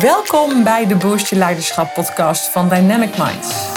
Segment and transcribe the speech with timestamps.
[0.00, 3.68] Welkom bij de Boost Je Leiderschap podcast van Dynamic Minds.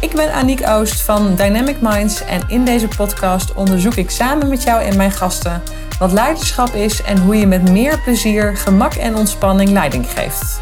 [0.00, 4.62] Ik ben Aniek Oost van Dynamic Minds en in deze podcast onderzoek ik samen met
[4.62, 5.62] jou en mijn gasten
[5.98, 10.60] wat leiderschap is en hoe je met meer plezier, gemak en ontspanning leiding geeft.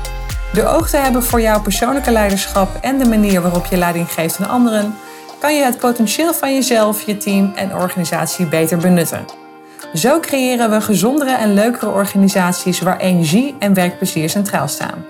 [0.52, 4.38] Door oog te hebben voor jouw persoonlijke leiderschap en de manier waarop je leiding geeft
[4.40, 4.94] aan anderen,
[5.38, 9.47] kan je het potentieel van jezelf, je team en organisatie beter benutten.
[9.94, 15.06] Zo creëren we gezondere en leukere organisaties waar energie en werkplezier centraal staan.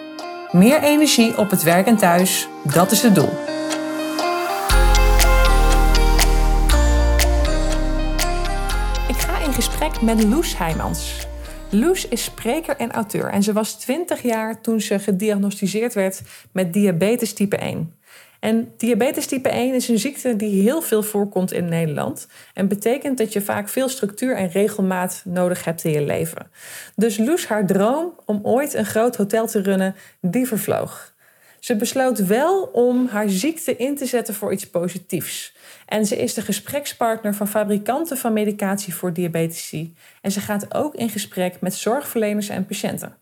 [0.53, 3.31] Meer energie op het werk en thuis, dat is het doel.
[9.09, 11.27] Ik ga in gesprek met Loes Heijmans.
[11.71, 16.23] Loes is spreker en auteur en ze was 20 jaar toen ze gediagnosticeerd werd
[16.53, 17.98] met diabetes type 1.
[18.41, 22.27] En diabetes type 1 is een ziekte die heel veel voorkomt in Nederland.
[22.55, 26.51] En betekent dat je vaak veel structuur en regelmaat nodig hebt in je leven.
[26.97, 31.17] Dus Loes haar droom om ooit een groot hotel te runnen, die vervloog.
[31.61, 35.57] Ze besloot wel om haar ziekte in te zetten voor iets positiefs.
[35.87, 39.95] En ze is de gesprekspartner van fabrikanten van medicatie voor diabetici.
[40.21, 43.17] En ze gaat ook in gesprek met zorgverleners en patiënten.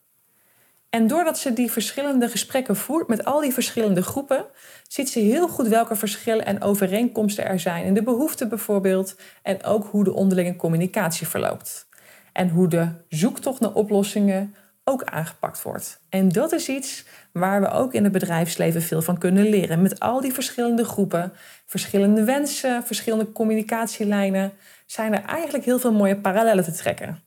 [0.96, 4.44] En doordat ze die verschillende gesprekken voert met al die verschillende groepen,
[4.88, 9.64] ziet ze heel goed welke verschillen en overeenkomsten er zijn in de behoeften bijvoorbeeld en
[9.64, 11.88] ook hoe de onderlinge communicatie verloopt.
[12.32, 16.00] En hoe de zoektocht naar oplossingen ook aangepakt wordt.
[16.08, 19.82] En dat is iets waar we ook in het bedrijfsleven veel van kunnen leren.
[19.82, 21.32] Met al die verschillende groepen,
[21.66, 24.52] verschillende wensen, verschillende communicatielijnen,
[24.86, 27.25] zijn er eigenlijk heel veel mooie parallellen te trekken.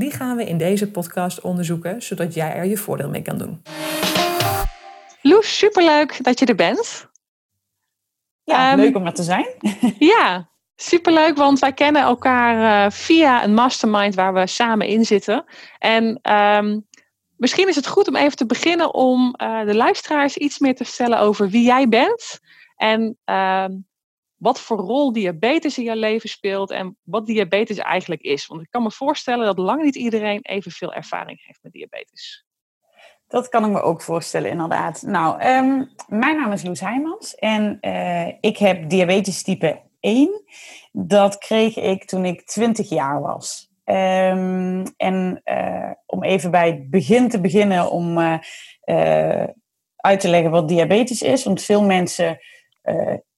[0.00, 3.62] Die gaan we in deze podcast onderzoeken, zodat jij er je voordeel mee kan doen.
[5.22, 7.08] Loes, superleuk dat je er bent.
[8.44, 9.46] Ja, um, leuk om er te zijn.
[10.14, 15.44] ja, superleuk, want wij kennen elkaar uh, via een mastermind waar we samen in zitten.
[15.78, 16.86] En um,
[17.36, 20.84] misschien is het goed om even te beginnen om uh, de luisteraars iets meer te
[20.84, 22.40] vertellen over wie jij bent.
[22.76, 23.88] En um,
[24.40, 28.46] wat voor rol diabetes in jouw leven speelt en wat diabetes eigenlijk is.
[28.46, 32.44] Want ik kan me voorstellen dat lang niet iedereen evenveel ervaring heeft met diabetes.
[33.26, 35.02] Dat kan ik me ook voorstellen, inderdaad.
[35.02, 40.44] Nou, um, mijn naam is Loes Heijmans en uh, ik heb diabetes type 1.
[40.92, 43.70] Dat kreeg ik toen ik 20 jaar was.
[43.84, 48.38] Um, en uh, om even bij het begin te beginnen, om uh,
[49.96, 51.44] uit te leggen wat diabetes is.
[51.44, 52.38] Want veel mensen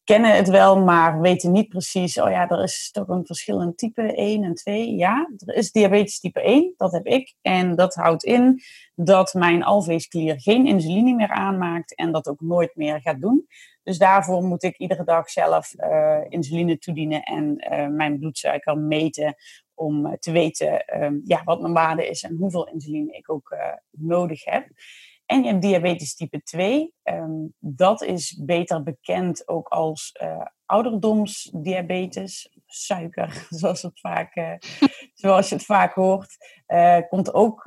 [0.04, 3.74] kennen het wel, maar weten niet precies, oh ja, er is toch een verschil in
[3.74, 4.94] type 1 en 2.
[4.94, 7.34] Ja, er is diabetes type 1, dat heb ik.
[7.42, 8.60] En dat houdt in
[8.94, 13.46] dat mijn alveesklier geen insuline meer aanmaakt en dat ook nooit meer gaat doen.
[13.82, 19.34] Dus daarvoor moet ik iedere dag zelf uh, insuline toedienen en uh, mijn bloedsuiker meten
[19.74, 23.56] om te weten uh, ja, wat mijn waarde is en hoeveel insuline ik ook
[23.90, 24.66] nodig heb.
[25.32, 26.81] En je hebt diabetes type 2.
[26.81, 32.50] Um, ehm, dat is beter bekend ook als uh, ouderdomsdiabetes.
[32.66, 34.53] Suiker, zoals, het vaak, uh,
[35.15, 36.37] zoals je het vaak hoort.
[36.66, 37.62] Uh, komt ook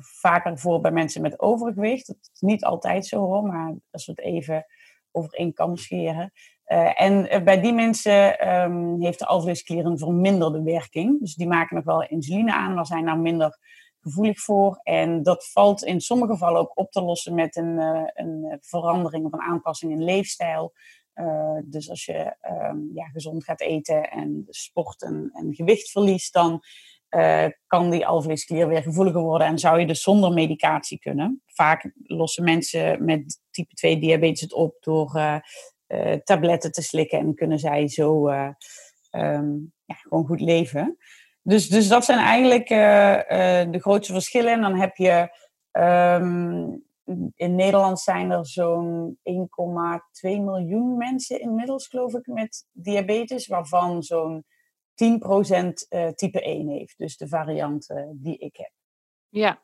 [0.00, 2.06] vaker voor bij mensen met overgewicht.
[2.06, 4.66] Dat is niet altijd zo hoor, maar als we het even
[5.10, 6.32] over één kam scheren.
[6.94, 11.20] en bij die mensen um, heeft de alvleesklier een verminderde werking.
[11.20, 13.58] Dus die maken nog wel insuline aan, maar zijn nou minder
[14.06, 14.80] gevoelig voor.
[14.82, 19.24] En dat valt in sommige gevallen ook op te lossen met een, uh, een verandering
[19.24, 20.72] of een aanpassing in leefstijl.
[21.14, 22.36] Uh, dus als je
[22.70, 26.60] um, ja, gezond gaat eten en sport en, gewicht verliest, dan
[27.66, 31.42] kan die alvleesklier weer gevoeliger worden en zou je dus zonder medicatie kunnen.
[31.46, 35.42] Vaak lossen mensen met type 2 diabetes het op door
[36.24, 38.28] tabletten te slikken en kunnen zij zo
[39.10, 40.96] um, ja, gewoon goed leven.
[41.46, 44.52] Dus, dus dat zijn eigenlijk uh, uh, de grootste verschillen.
[44.52, 45.36] En dan heb je
[45.72, 46.84] um,
[47.34, 49.40] in Nederland zijn er zo'n 1,2
[50.22, 54.46] miljoen mensen inmiddels, geloof ik, met diabetes, waarvan zo'n 10%
[55.90, 56.98] uh, type 1 heeft.
[56.98, 58.72] Dus de variant die ik heb.
[59.28, 59.60] Ja.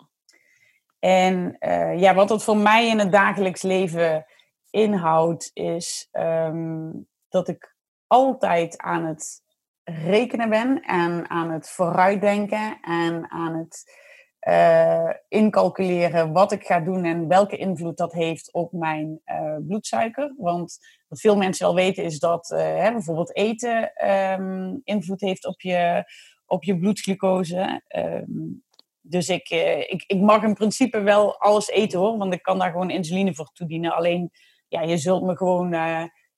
[0.99, 1.57] En
[1.99, 4.27] ja, wat dat voor mij in het dagelijks leven
[4.71, 9.43] inhoudt, is um, dat ik altijd aan het
[9.85, 14.01] rekenen ben en aan het vooruitdenken en aan het
[14.49, 20.35] uh, incalculeren wat ik ga doen en welke invloed dat heeft op mijn uh, bloedsuiker.
[20.37, 25.47] Want wat veel mensen wel weten is dat uh, hè, bijvoorbeeld eten um, invloed heeft
[25.47, 26.05] op je,
[26.47, 27.83] op je bloedglucose.
[27.97, 28.65] Um,
[29.01, 29.51] dus ik,
[29.89, 33.35] ik, ik mag in principe wel alles eten hoor, want ik kan daar gewoon insuline
[33.35, 33.95] voor toedienen.
[33.95, 34.31] Alleen
[34.69, 35.75] ja, je zult me gewoon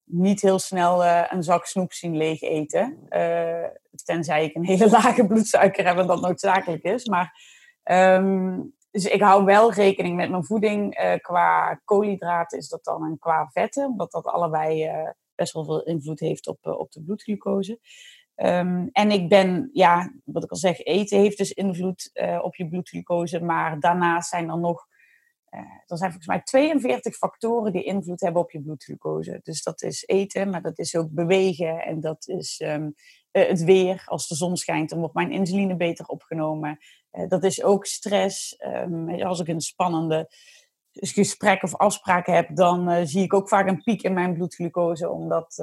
[0.05, 2.99] niet heel snel uh, een zak snoep zien leeg eten.
[3.11, 3.67] Uh,
[4.05, 7.06] tenzij ik een hele lage bloedsuiker heb en dat noodzakelijk is.
[7.06, 7.41] Maar
[7.85, 11.01] um, dus ik hou wel rekening met mijn voeding.
[11.01, 14.91] Uh, qua koolhydraten is dat dan en qua vetten, omdat dat allebei
[15.35, 17.79] best wel veel invloed heeft op, op de bloedglucose.
[18.37, 22.11] Um, en ik ben, ja, wat ik al zeg, eten heeft dus invloed
[22.43, 23.41] op je bloedglucose.
[23.41, 24.87] Maar daarnaast zijn er nog
[25.87, 29.41] er zijn volgens mij 42 factoren die invloed hebben op je bloedglucose.
[29.43, 32.95] Dus dat is eten, maar dat is ook bewegen en dat is um,
[33.33, 34.03] uh, het weer.
[34.06, 36.79] Als de zon schijnt, dan wordt mijn insuline beter opgenomen.
[37.12, 38.56] Uh, dat is ook stress.
[38.67, 40.29] Um, als ik een spannende
[40.93, 45.55] gesprek of afspraak heb, dan zie ik ook vaak een piek in mijn bloedglucose, omdat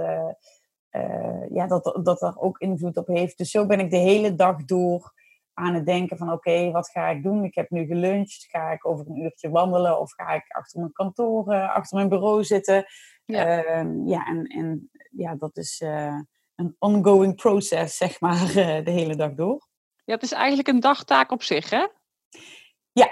[1.49, 3.38] ja, dat, dat er ook invloed op heeft.
[3.38, 5.13] Dus zo ben ik de hele dag door
[5.53, 7.44] aan het denken van oké, wat ga ik doen?
[7.44, 8.45] Ik heb nu geluncht.
[8.50, 12.09] Ga ik over een uurtje wandelen of ga ik achter mijn kantoor, uh, achter mijn
[12.09, 12.86] bureau zitten?
[13.25, 16.19] Ja, uh, ja en, en ja, dat is uh,
[16.56, 19.68] een ongoing process, zeg maar, uh, de hele dag door.
[20.06, 21.88] Ja, het is eigenlijk een dagtaak op zich, hè?
[22.92, 23.09] Ja,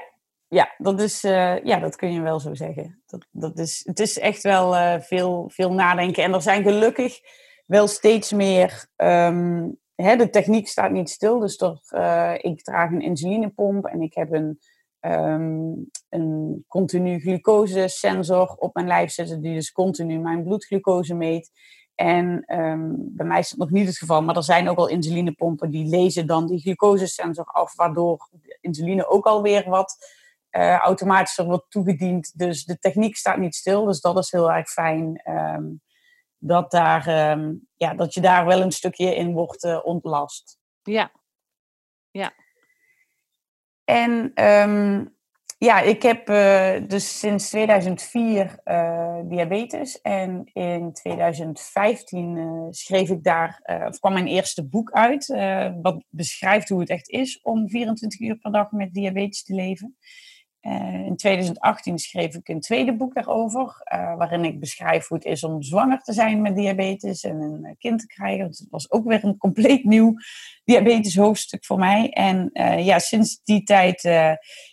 [0.48, 3.04] ja, dat, is, ja dat kun je wel zo zeggen.
[3.06, 6.24] Dat, dat is, het is echt wel veel, veel nadenken.
[6.24, 7.20] En er zijn gelukkig
[7.66, 11.40] wel steeds meer um, hè, de techniek staat niet stil.
[11.40, 14.60] Dus toch, uh, ik draag een insulinepomp en ik heb een,
[15.00, 21.51] um, een continu glucosesensor op mijn lijf zitten, die dus continu mijn bloedglucose meet.
[21.96, 24.88] En um, bij mij is dat nog niet het geval, maar er zijn ook al
[24.88, 29.98] insulinepompen die lezen dan die glucosesensor af, waardoor de insuline ook alweer wat
[30.52, 32.38] uh, automatischer wordt toegediend.
[32.40, 35.22] Dus de techniek staat niet stil, dus dat is heel erg fijn.
[35.30, 35.81] Um,
[36.40, 40.58] dat, daar, um, ja, dat je daar wel een stukje in wordt uh, ontlast.
[40.82, 41.12] Ja.
[42.12, 42.34] Ja.
[43.84, 45.18] En um,
[45.58, 50.02] ja, ik heb uh, dus sinds 2004 uh, diabetes.
[50.02, 55.28] En in 2015 schreef ik daar, of kwam mijn eerste boek uit.
[55.82, 59.98] wat beschrijft hoe het echt is om 24 uur per dag met diabetes te leven.
[60.62, 63.62] Uh, in 2018 schreef ik een tweede boek daarover,
[63.94, 67.60] uh, waarin ik beschrijf hoe het is om zwanger te zijn met diabetes en een
[67.64, 68.48] uh, kind te krijgen.
[68.48, 70.14] Dus het was ook weer een compleet nieuw
[70.64, 72.10] diabetes hoofdstuk voor mij.
[72.10, 72.50] En
[72.84, 74.02] ja, sinds die tijd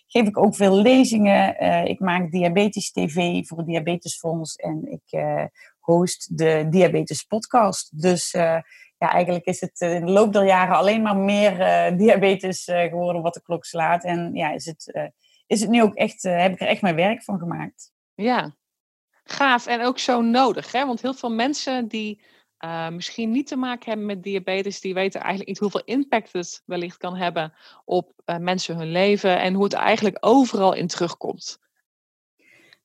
[0.06, 1.60] geef ik ook veel lezingen.
[1.88, 5.24] ik maak diabetes TV voor het Diabetesfonds en ik
[5.78, 8.02] host de Diabetes Podcast.
[8.02, 11.56] Dus ja, eigenlijk is het in de loop der jaren alleen maar meer
[11.96, 14.04] diabetes geworden wat de klok slaat.
[14.04, 15.12] En ja, is het
[15.46, 17.92] is het nu ook echt, uh, heb ik er echt mijn werk van gemaakt.
[18.14, 18.56] Ja,
[19.24, 20.72] gaaf en ook zo nodig.
[20.72, 20.86] Hè?
[20.86, 22.24] Want heel veel mensen die
[22.64, 26.62] uh, misschien niet te maken hebben met diabetes, die weten eigenlijk niet hoeveel impact het
[26.64, 27.52] wellicht kan hebben
[27.84, 31.58] op uh, mensen hun leven en hoe het eigenlijk overal in terugkomt.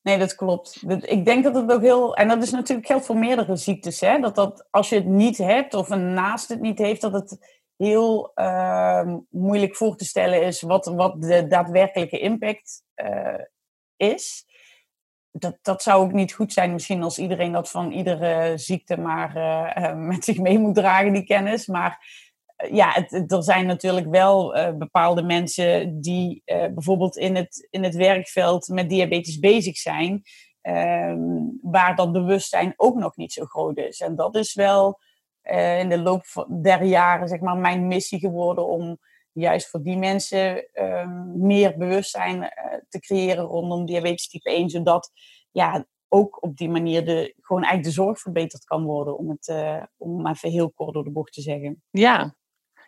[0.01, 0.83] Nee, dat klopt.
[1.01, 2.15] Ik denk dat het ook heel.
[2.15, 3.99] En dat is natuurlijk geldt voor meerdere ziektes.
[3.99, 4.19] Hè?
[4.19, 7.60] Dat, dat als je het niet hebt of een naast het niet heeft, dat het
[7.81, 13.39] heel uh, moeilijk voor te stellen is wat, wat de daadwerkelijke impact uh,
[13.95, 14.45] is.
[15.31, 19.37] Dat, dat zou ook niet goed zijn, misschien als iedereen dat van iedere ziekte maar
[19.37, 21.67] uh, met zich mee moet dragen, die kennis.
[21.67, 21.99] Maar
[22.69, 28.89] ja, er zijn natuurlijk wel bepaalde mensen die bijvoorbeeld in het, in het werkveld met
[28.89, 30.21] diabetes bezig zijn,
[30.61, 31.19] ehm,
[31.61, 33.99] waar dat bewustzijn ook nog niet zo groot is.
[33.99, 34.99] En dat is wel
[35.43, 36.23] uh, in de loop
[36.61, 38.97] der jaren zeg maar, mijn missie geworden om
[39.31, 42.49] juist voor die mensen uh, meer bewustzijn uh,
[42.89, 45.11] te creëren rondom diabetes type 1, zodat
[45.51, 49.47] ja, ook op die manier de, gewoon eigenlijk de zorg verbeterd kan worden, om het
[49.47, 51.83] uh, om even heel kort door de bocht te zeggen.
[51.89, 52.35] Ja,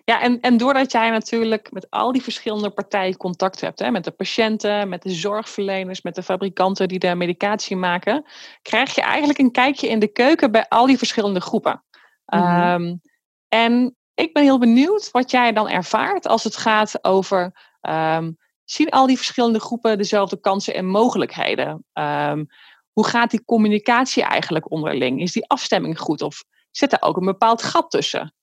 [0.05, 4.03] ja, en, en doordat jij natuurlijk met al die verschillende partijen contact hebt, hè, met
[4.03, 8.25] de patiënten, met de zorgverleners, met de fabrikanten die de medicatie maken,
[8.61, 11.83] krijg je eigenlijk een kijkje in de keuken bij al die verschillende groepen.
[12.25, 13.01] Mm um,
[13.47, 17.51] en ik ben heel benieuwd wat jij dan ervaart als het gaat over.
[17.81, 21.85] Um, zien al die verschillende groepen dezelfde kansen en mogelijkheden?
[21.93, 22.47] Um,
[22.91, 25.21] hoe gaat die communicatie eigenlijk onderling?
[25.21, 28.33] Is die afstemming goed of zit er ook een bepaald gat tussen?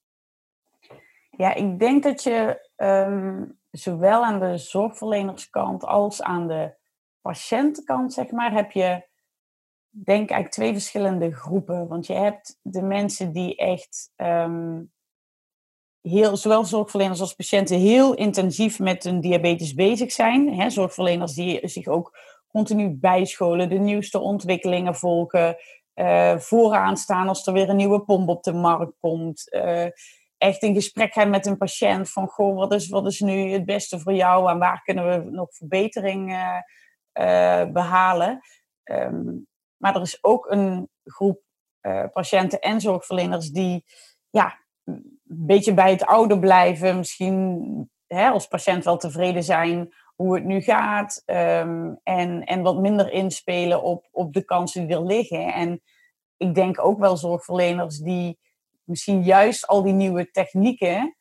[1.31, 6.75] Ja, ik denk dat je um, zowel aan de zorgverlenerskant als aan de
[7.21, 9.09] patiëntenkant, zeg maar, heb je
[9.91, 11.89] denk eigenlijk twee verschillende groepen.
[11.89, 14.93] Want je hebt de mensen die echt um,
[16.01, 20.55] heel, zowel zorgverleners als patiënten heel intensief met hun diabetes bezig zijn.
[20.55, 22.19] Hè, zorgverleners die zich ook
[22.49, 25.57] continu bijscholen, de nieuwste ontwikkelingen volgen,
[25.95, 29.55] uh, vooraan staan als er weer een nieuwe pomp op de markt komt.
[29.55, 29.87] Uh,
[30.39, 33.65] echt in gesprek gaan met een patiënt van, goh, wat is, wat is nu het
[33.65, 38.41] beste voor jou en waar kunnen we nog verbetering uh, behalen?
[38.85, 39.49] Um,
[39.81, 41.43] maar er is ook een groep
[41.83, 43.85] uh, patiënten en zorgverleners die
[44.31, 46.97] ja, een beetje bij het oude blijven.
[46.97, 51.23] Misschien hè, als patiënt wel tevreden zijn hoe het nu gaat.
[51.25, 55.53] ehm, en, en wat minder inspelen op, op de kansen die er liggen.
[55.53, 55.83] En
[56.37, 58.39] ik denk ook wel zorgverleners die
[58.85, 61.17] misschien juist al die nieuwe technieken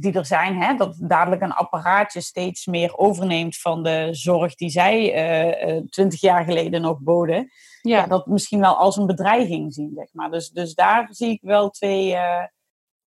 [0.00, 4.70] die er zijn, hè, dat dadelijk een apparaatje steeds meer overneemt van de zorg die
[4.70, 7.50] zij eh, eh, twintig jaar geleden nog boden.
[7.82, 7.96] Ja.
[7.96, 10.30] Ja, dat misschien wel als een bedreiging zien, zeg maar.
[10.30, 12.44] Dus, dus daar zie ik wel twee, eh,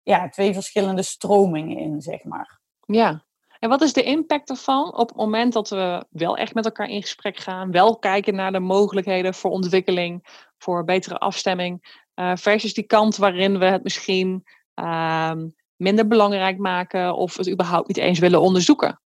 [0.03, 2.59] ja, twee verschillende stromingen in, zeg maar.
[2.85, 3.23] Ja.
[3.59, 6.89] En wat is de impact ervan op het moment dat we wel echt met elkaar
[6.89, 11.99] in gesprek gaan, wel kijken naar de mogelijkheden voor ontwikkeling, voor betere afstemming,
[12.33, 15.47] versus die kant waarin we het misschien ehm,
[15.81, 19.01] minder belangrijk maken of het überhaupt niet eens willen onderzoeken?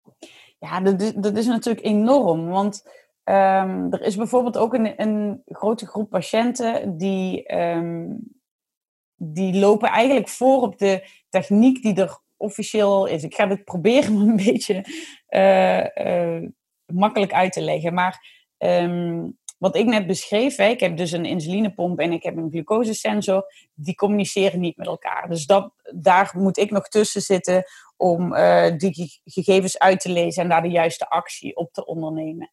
[0.59, 2.49] Ja, dat is, dat is natuurlijk enorm.
[2.49, 2.89] Want
[3.25, 8.07] ehm, er is bijvoorbeeld ook een, een grote groep patiënten die, ehm,
[9.17, 13.23] die lopen eigenlijk voor op de techniek die er officieel is.
[13.23, 14.85] Ik ga dit proberen een beetje
[15.27, 16.51] eh, eh,
[16.87, 17.95] makkelijk uit te leggen.
[17.95, 19.29] Maar ehm,
[19.65, 23.47] wat ik net beschreef, hè, ik heb dus een insulinepomp en ik heb een glucosesensor,
[23.75, 25.29] die communiceren niet met elkaar.
[25.29, 27.65] Dus dat, daar moet ik nog tussen zitten
[27.97, 31.87] om eh, die ge- gegevens uit te lezen en daar de juiste actie op te
[31.87, 32.51] ondernemen.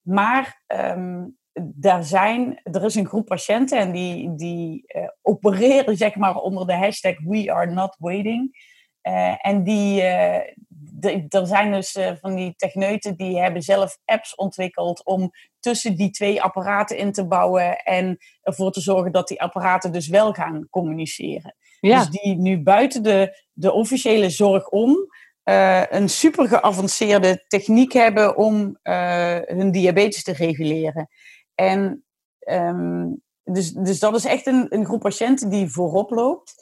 [0.00, 1.24] Maar ehm,
[1.62, 6.66] daar zijn, er is een groep patiënten en die, die eh, opereren zeg maar onder
[6.66, 8.72] de hashtag We Are Not Waiting.
[9.00, 14.34] Eh, en die, eh, de- er zijn dus van die techneuten die hebben zelf apps
[14.34, 15.30] ontwikkeld om
[15.64, 20.08] tussen die twee apparaten in te bouwen en ervoor te zorgen dat die apparaten dus
[20.08, 21.54] wel gaan communiceren.
[21.80, 24.96] Ja, Dus die nu buiten de, de officiële zorg om
[25.42, 31.08] eh, een super geavanceerde techniek hebben om eh, hun diabetes te reguleren.
[31.54, 32.04] En
[32.38, 33.06] ehm,
[33.42, 36.54] dus, dus dat is echt een, een groep patiënten die voorop loopt.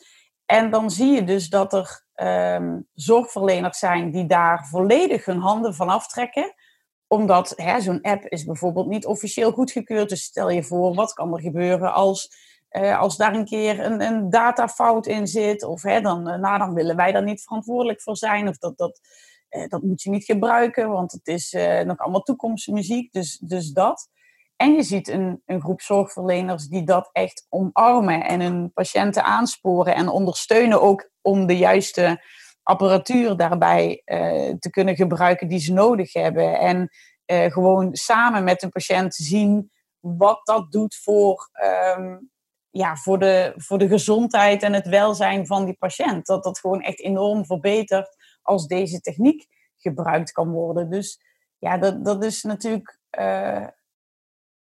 [0.47, 5.75] En dan zie je dus dat er ehm, zorgverleners zijn die daar volledig hun handen
[5.75, 6.55] van aftrekken
[7.13, 10.09] omdat zo'n app is bijvoorbeeld niet officieel goedgekeurd.
[10.09, 12.31] Dus stel je voor, wat kan er gebeuren als,
[12.69, 15.65] eh, als daar een keer een, een datafout in zit?
[15.65, 18.49] Of hè, dan, eh, nou, dan willen wij daar niet verantwoordelijk voor zijn.
[18.49, 19.01] Of dat, dat,
[19.49, 23.13] eh, dat moet je niet gebruiken, want het is nog allemaal toekomstmuziek.
[23.13, 24.09] Dus, dus dat.
[24.57, 29.95] En je ziet een, een groep zorgverleners die dat echt omarmen en hun patiënten aansporen
[29.95, 32.23] en ondersteunen ook om de juiste
[32.73, 36.59] apparatuur daarbij eh, te kunnen gebruiken die ze nodig hebben.
[36.59, 36.89] En
[37.25, 42.17] eh, gewoon samen met een patiënt zien wat dat doet voor, ehm,
[42.71, 46.27] ja, voor, de, voor de gezondheid en het welzijn van die patiënt.
[46.27, 50.91] Dat dat gewoon echt enorm verbetert als deze techniek gebruikt kan worden.
[50.91, 51.21] Dus
[51.59, 53.01] ja, dat, dat is natuurlijk.
[53.11, 53.67] eh,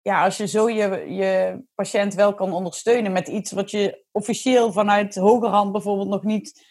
[0.02, 4.72] ja, als je zo je, je patiënt wel kan ondersteunen met iets wat je officieel
[4.72, 6.68] vanuit hogerhand bijvoorbeeld nog niet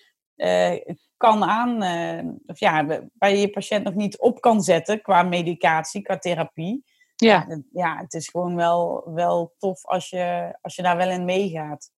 [1.19, 2.85] kan aan, eh, of ja,
[3.17, 6.83] waar je je patiënt nog niet op kan zetten qua medicatie, qua therapie.
[7.15, 7.61] ja.
[7.71, 11.91] Ja, het is gewoon wel, wel tof als je, als je daar wel in meegaat.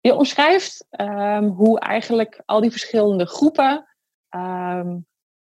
[0.00, 3.86] Je omschrijft ehm, hoe eigenlijk al die verschillende groepen.
[4.28, 4.96] ehm,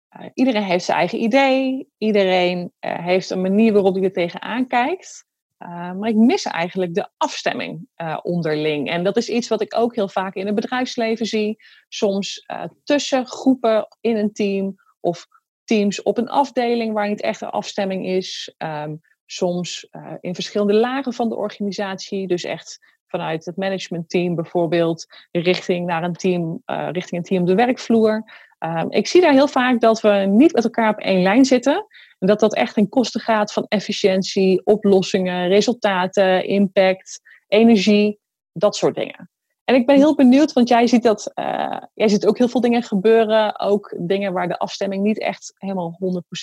[0.09, 1.89] eh, iedereen heeft zijn eigen idee.
[1.99, 5.27] Iedereen eh, heeft een manier waarop hij er tegenaan kijkt.
[5.63, 8.89] Eh, maar ik mis eigenlijk de afstemming eh, onderling.
[8.89, 11.57] En dat is iets wat ik ook heel vaak in het bedrijfsleven zie.
[11.89, 15.27] Soms eh, tussen groepen in een team of
[15.65, 18.55] teams op een afdeling waar niet echt een afstemming is.
[18.57, 18.95] Ehm,
[19.27, 19.89] soms
[20.21, 22.27] in verschillende lagen van de organisatie.
[22.27, 27.55] Dus echt vanuit het managementteam bijvoorbeeld richting naar een team, richting een team op de
[27.55, 28.25] werkvloer.
[28.63, 31.87] Ehm, ik zie daar heel vaak dat we niet met elkaar op één lijn zitten.
[32.19, 38.21] En dat dat echt ten koste gaat van efficiëntie, oplossingen, resultaten, impact, energie,
[38.53, 39.31] dat soort dingen.
[39.65, 42.61] En ik ben heel benieuwd, want jij ziet dat eh, jij ziet ook heel veel
[42.61, 43.61] dingen gebeuren.
[43.61, 45.99] Ook dingen waar de afstemming niet echt helemaal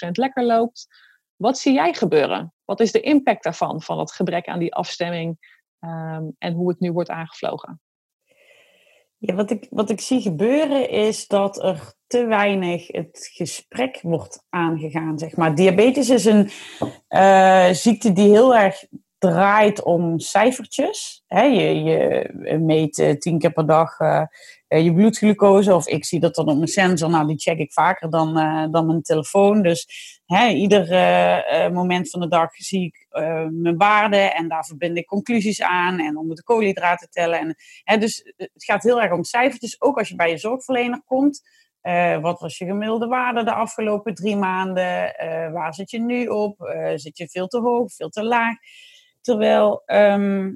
[0.07, 0.87] 100% lekker loopt.
[1.35, 2.53] Wat zie jij gebeuren?
[2.65, 5.37] Wat is de impact daarvan, van het gebrek aan die afstemming
[5.79, 7.81] ehm, en hoe het nu wordt aangevlogen?
[9.21, 14.45] Ja, wat, ik, wat ik zie gebeuren is dat er te weinig het gesprek wordt
[14.49, 15.19] aangegaan.
[15.19, 15.55] Zeg maar.
[15.55, 16.49] Diabetes is een
[17.07, 18.85] eh, ziekte die heel erg
[19.17, 21.23] draait om cijfertjes.
[21.27, 24.23] Hè, je, je meet eh, tien keer per dag eh,
[24.77, 25.75] je bloedglucose.
[25.75, 27.09] Of ik zie dat dan op mijn sensor.
[27.09, 29.61] Nou, die check ik vaker dan, eh, dan mijn telefoon.
[29.61, 29.87] Dus
[30.25, 34.35] hè, ieder eh, eh, moment van de dag zie ik eh, mijn waarden.
[34.35, 35.99] En daar verbind ik conclusies aan.
[35.99, 37.39] En dan moet ik koolhydraten tellen.
[37.39, 39.81] En, hè, dus het gaat heel erg om cijfertjes.
[39.81, 41.41] Ook als je bij je zorgverlener komt.
[41.81, 45.15] Eh, wat was je gemiddelde waarde de afgelopen drie maanden?
[45.15, 46.61] Eh, waar zit je nu op?
[46.61, 48.55] Eh, zit je veel te hoog, veel te laag?
[49.21, 50.53] Terwijl ehm,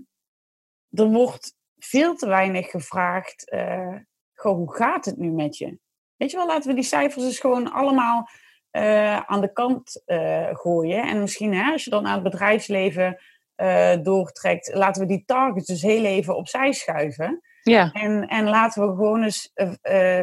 [0.89, 1.55] er wordt
[1.85, 3.49] veel te weinig gevraagd.
[3.49, 3.95] eh,
[4.33, 5.77] goh, hoe gaat het nu met je?
[6.15, 8.29] Weet je wel, laten we die cijfers dus gewoon allemaal
[8.69, 11.03] eh, aan de kant uh, gooien.
[11.03, 13.17] En misschien hè, als je dan aan het bedrijfsleven
[13.57, 17.41] uh, doortrekt, laten we die targets dus heel even opzij schuiven.
[17.61, 17.91] Ja.
[17.91, 19.51] En, en laten we gewoon eens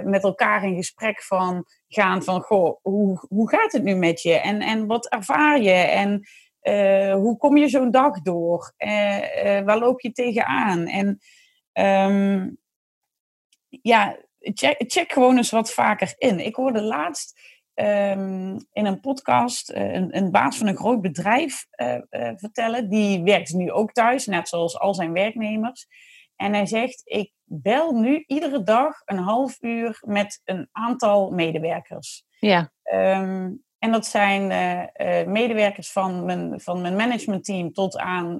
[0.04, 4.34] met elkaar in gesprek van gaan van, goh, hoe, hoe gaat het nu met je?
[4.34, 5.70] En, en wat ervaar je?
[5.70, 6.28] En
[7.16, 8.72] hoe kom je zo'n dag door?
[9.64, 10.86] waar loop je tegenaan?
[10.86, 11.20] En
[11.72, 12.58] um,
[13.68, 16.40] ja, check, check gewoon eens wat vaker in.
[16.40, 17.40] Ik hoorde laatst
[17.74, 22.88] um, in een podcast uh, een, een, baas van een groot bedrijf uh, uh, vertellen.
[22.88, 25.86] Die werkt nu ook thuis, net zoals al zijn werknemers.
[26.36, 32.24] En hij zegt: Ik bel nu iedere dag een half uur met een aantal medewerkers.
[32.38, 32.72] Ja.
[32.92, 34.46] Um, en dat zijn
[35.32, 38.36] medewerkers van mijn, van mijn managementteam tot aan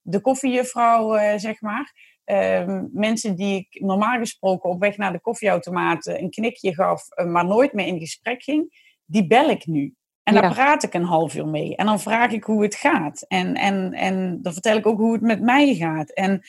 [0.00, 1.92] de koffiejuffrouw, zeg maar.
[2.30, 7.26] Uh, mensen die ik normaal gesproken op weg naar de koffieautomaat een knikje gaf, uh,
[7.26, 9.94] maar nooit meer in gesprek ging, die bel ik nu.
[10.22, 10.40] En ja.
[10.40, 11.76] daar praat ik een half uur mee.
[11.76, 13.22] En dan vraag ik hoe het gaat.
[13.28, 16.12] En, en, en dan vertel ik ook hoe het met mij gaat.
[16.12, 16.42] En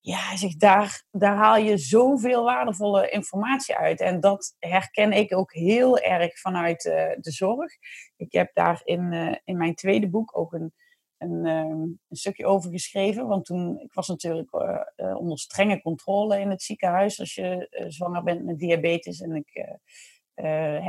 [0.00, 4.00] ja, zeg, daar, daar haal je zoveel waardevolle informatie uit.
[4.00, 7.72] En dat herken ik ook heel erg vanuit uh, de zorg.
[8.16, 10.72] Ik heb daar in, in mijn tweede boek ook een
[11.22, 13.26] een, een, stukje over geschreven.
[13.26, 14.52] Want toen, ik was natuurlijk
[14.96, 19.20] uh, onder strenge controle in het ziekenhuis als je uh, zwanger bent met diabetes.
[19.20, 19.78] En ik,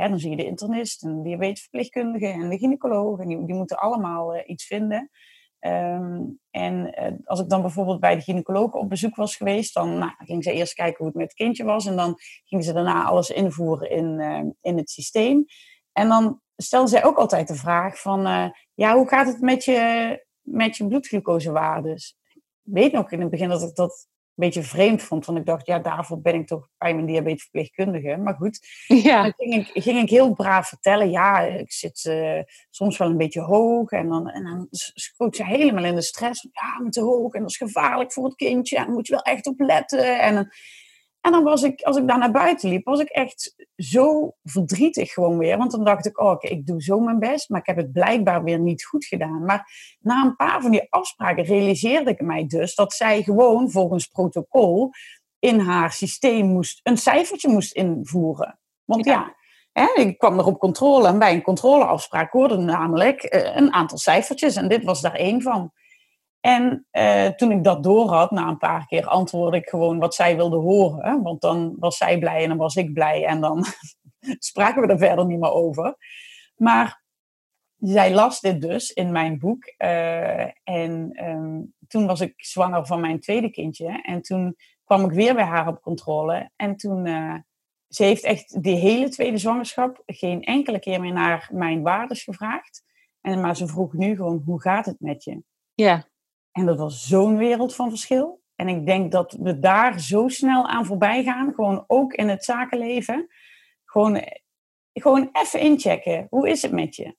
[0.08, 3.20] dan zie je de internist en de diabetesverpleegkundige en de gynaecoloog.
[3.20, 5.10] En die, moeten allemaal iets vinden.
[5.60, 10.12] Um, en als ik dan bijvoorbeeld bij de gynaecoloog op bezoek was geweest, dan nou,
[10.18, 11.86] ging ze eerst kijken hoe het met het kindje was.
[11.86, 12.14] En dan
[12.44, 14.20] gingen ze daarna alles invoeren in,
[14.60, 15.44] in het systeem.
[15.92, 20.23] En dan stelde zij ook altijd de vraag van, ja, hoe gaat het met je,
[20.44, 22.16] met je bloedglucosewaardes?
[22.34, 25.46] Ik weet nog in het begin dat ik dat een beetje vreemd vond, want ik
[25.46, 28.16] dacht, ja, daarvoor ben ik toch bij mijn diabetesverpleegkundige.
[28.16, 29.22] Maar goed, ja.
[29.22, 33.16] dan ging ik, ging ik heel braaf vertellen, ja, ik zit uh, soms wel een
[33.16, 33.90] beetje hoog.
[33.90, 37.40] En dan, en dan schoot ze helemaal in de stress, ja, met te hoog en
[37.40, 38.76] dat is gevaarlijk voor het kindje.
[38.76, 40.20] En daar moet je wel echt op letten.
[40.20, 40.48] En
[41.24, 45.12] en dan was ik, als ik daar naar buiten liep, was ik echt zo verdrietig
[45.12, 45.58] gewoon weer.
[45.58, 47.92] Want dan dacht ik, oh, okay, ik doe zo mijn best, maar ik heb het
[47.92, 49.44] blijkbaar weer niet goed gedaan.
[49.44, 54.06] Maar na een paar van die afspraken realiseerde ik mij dus dat zij gewoon volgens
[54.06, 54.90] protocol
[55.38, 58.58] in haar systeem moest, een cijfertje moest invoeren.
[58.84, 59.34] Want ja, ja
[59.72, 63.98] hè, ik kwam er op controle en bij een controleafspraak hoorde namelijk eh, een aantal
[63.98, 65.72] cijfertjes en dit was daar één van.
[66.44, 70.14] En uh, toen ik dat door had, na een paar keer, antwoordde ik gewoon wat
[70.14, 71.22] zij wilde horen.
[71.22, 73.24] Want dan was zij blij en dan was ik blij.
[73.24, 73.64] En dan
[74.50, 75.96] spraken we er verder niet meer over.
[76.56, 77.02] Maar
[77.78, 79.74] zij las dit dus in mijn boek.
[79.78, 84.02] Uh, en um, toen was ik zwanger van mijn tweede kindje.
[84.02, 86.50] En toen kwam ik weer bij haar op controle.
[86.56, 87.34] En toen, uh,
[87.88, 92.84] ze heeft echt die hele tweede zwangerschap geen enkele keer meer naar mijn waardes gevraagd.
[93.20, 95.42] En, maar ze vroeg nu gewoon, hoe gaat het met je?
[95.74, 96.12] Ja.
[96.54, 98.42] En dat was zo'n wereld van verschil.
[98.56, 101.54] En ik denk dat we daar zo snel aan voorbij gaan.
[101.54, 103.28] Gewoon ook in het zakenleven.
[103.84, 104.22] Gewoon,
[104.92, 106.26] gewoon even inchecken.
[106.30, 107.16] Hoe is het met je?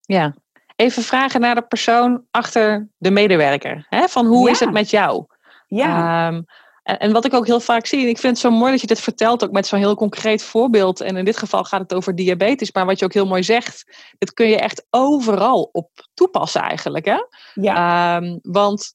[0.00, 0.34] Ja,
[0.76, 3.86] even vragen naar de persoon achter de medewerker.
[3.88, 4.08] Hè?
[4.08, 4.50] Van hoe ja.
[4.50, 5.26] is het met jou?
[5.66, 6.28] Ja.
[6.28, 6.44] Um,
[6.86, 8.80] en, en, wat ik ook heel vaak zie, en ik vind het zo mooi dat
[8.80, 11.00] je dit vertelt, ook met zo'n heel concreet voorbeeld.
[11.00, 13.96] En in dit geval gaat het over diabetes, maar wat je ook heel mooi zegt,
[14.18, 17.04] dit kun je echt overal op toepassen eigenlijk.
[17.04, 17.18] Hè?
[17.54, 18.16] Ja.
[18.16, 18.94] Um, want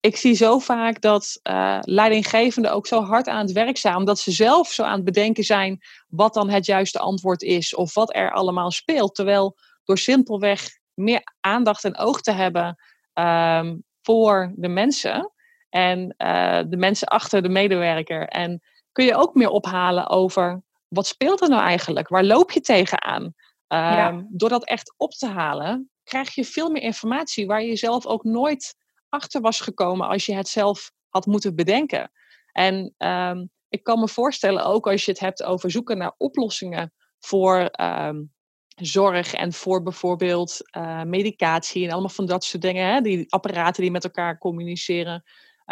[0.00, 4.18] ik zie zo vaak dat uh, leidinggevenden ook zo hard aan het werk zijn, omdat
[4.18, 8.14] ze zelf zo aan het bedenken zijn wat dan het juiste antwoord is of wat
[8.14, 9.14] er allemaal speelt.
[9.14, 12.76] Terwijl door simpelweg meer aandacht en oog te hebben
[13.14, 15.32] um, voor de mensen
[15.72, 18.28] en uh, de mensen achter de medewerker.
[18.28, 22.08] En kun je ook meer ophalen over wat speelt er nou eigenlijk?
[22.08, 23.22] Waar loop je tegenaan?
[23.22, 23.32] Um,
[23.68, 24.24] ja.
[24.28, 28.24] Door dat echt op te halen, krijg je veel meer informatie waar je zelf ook
[28.24, 28.74] nooit
[29.08, 32.10] achter was gekomen als je het zelf had moeten bedenken.
[32.52, 36.92] En um, ik kan me voorstellen, ook als je het hebt over zoeken naar oplossingen
[37.18, 38.32] voor um,
[38.76, 43.82] zorg en voor bijvoorbeeld uh, medicatie en allemaal van dat soort dingen, hè, die apparaten
[43.82, 45.22] die met elkaar communiceren.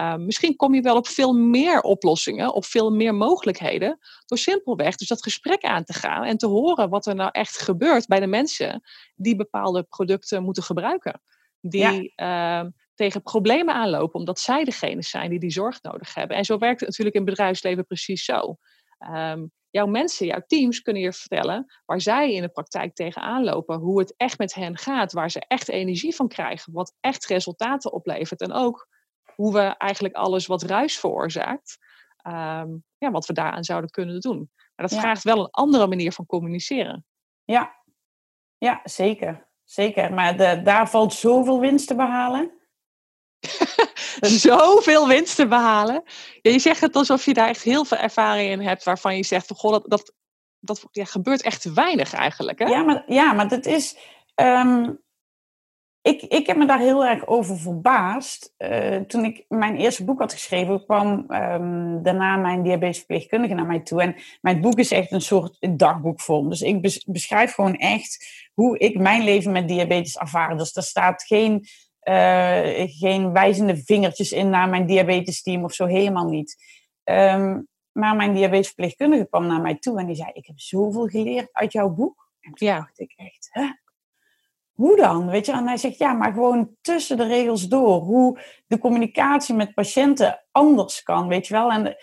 [0.00, 4.96] Uh, misschien kom je wel op veel meer oplossingen, op veel meer mogelijkheden, door simpelweg
[4.96, 8.20] dus dat gesprek aan te gaan en te horen wat er nou echt gebeurt bij
[8.20, 8.82] de mensen
[9.14, 11.22] die bepaalde producten moeten gebruiken.
[11.60, 12.62] Die ja.
[12.62, 16.36] uh, tegen problemen aanlopen, omdat zij degene zijn die die zorg nodig hebben.
[16.36, 18.56] En zo werkt het natuurlijk in het bedrijfsleven precies zo.
[19.14, 23.78] Um, jouw mensen, jouw teams kunnen je vertellen waar zij in de praktijk tegenaan lopen,
[23.78, 27.92] hoe het echt met hen gaat, waar ze echt energie van krijgen, wat echt resultaten
[27.92, 28.88] oplevert en ook
[29.40, 31.78] hoe we eigenlijk alles wat ruis veroorzaakt,
[32.26, 34.50] um, ja, wat we daaraan zouden kunnen doen.
[34.54, 35.00] Maar dat Ja.
[35.00, 37.04] vraagt wel een andere manier van communiceren.
[37.44, 37.78] Ja,
[38.58, 39.48] Ja, zeker.
[39.64, 40.12] Zeker.
[40.14, 42.52] Maar de, daar valt zoveel winst te behalen.
[44.20, 46.02] zoveel winst te behalen.
[46.42, 49.24] Ja, je zegt het alsof je daar echt heel veel ervaring in hebt, waarvan je
[49.24, 50.12] zegt, goh, dat, dat,
[50.58, 52.58] dat ja, gebeurt echt te weinig eigenlijk.
[52.58, 52.64] Hè?
[52.64, 53.96] Ja, maar, ja, maar dat is.
[54.34, 54.92] ehm,
[56.02, 58.54] ik, ik heb me daar heel erg over verbaasd.
[58.56, 63.80] Eh, toen ik mijn eerste boek had geschreven, kwam ehm, daarna mijn diabetesverpleegkundige naar mij
[63.80, 64.02] toe.
[64.02, 66.48] En mijn boek is echt een soort dagboekvorm.
[66.48, 70.56] Dus ik bes- beschrijf gewoon echt hoe ik mijn leven met diabetes ervaar.
[70.56, 71.64] Dus er staat geen,
[72.00, 76.56] eh, geen wijzende vingertjes in naar mijn diabetesteam of zo, helemaal niet.
[77.04, 77.60] Ehm,
[77.92, 81.72] maar mijn diabetesverpleegkundige kwam naar mij toe en die zei: Ik heb zoveel geleerd uit
[81.72, 82.32] jouw boek.
[82.40, 82.76] En toen Ja.
[82.78, 83.62] dacht ik echt, hè?
[84.80, 85.30] Hoe dan?
[85.30, 85.52] Weet je?
[85.52, 88.00] En hij zegt, ja, maar gewoon tussen de regels door.
[88.00, 91.70] Hoe de communicatie met patiënten anders kan, weet je wel.
[91.70, 91.96] En,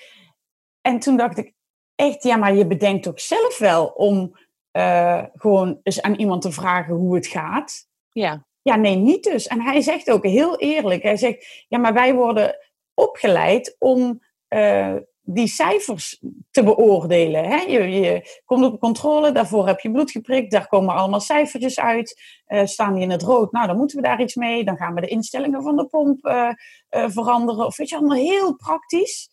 [0.82, 1.54] en toen dacht ik,
[1.96, 4.38] echt, ja, maar je bedenkt ook zelf wel om
[4.72, 7.88] eh, gewoon eens aan iemand te vragen hoe het gaat.
[8.12, 9.48] Ja, Ja, nee, niet dus.
[9.48, 12.58] En hij zegt ook heel eerlijk, hij zegt, ja, maar wij worden
[12.94, 14.96] opgeleid om eh,
[15.30, 17.46] die cijfers te beoordelen.
[17.46, 17.56] Hè?
[17.56, 21.80] Je, je komt op een controle, daarvoor heb je bloed geprikt, daar komen allemaal cijfertjes
[21.80, 22.22] uit.
[22.46, 24.64] Eh, staan die in het rood, nou, dan moeten we daar iets mee.
[24.64, 26.50] Dan gaan we de instellingen van de pomp eh,
[26.90, 27.66] eh, veranderen.
[27.66, 29.30] Of weet je, allemaal heel praktisch.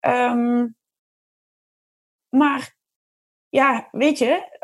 [0.00, 0.66] Ehm,
[2.28, 2.76] maar
[3.48, 4.58] ja, weet je,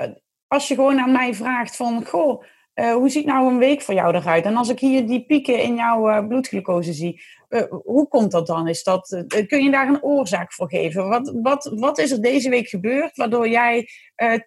[0.46, 2.42] als je gewoon aan mij vraagt van, goh,
[2.78, 4.44] eh, hoe ziet nou een week voor jou eruit?
[4.44, 8.46] En als ik hier die pieken in jouw eh, bloedglucose zie, eh, hoe komt dat
[8.46, 8.68] dan?
[8.68, 11.08] Is dat, kun je daar een oorzaak voor geven?
[11.08, 13.88] Wat, wat, wat is er deze week gebeurd waardoor jij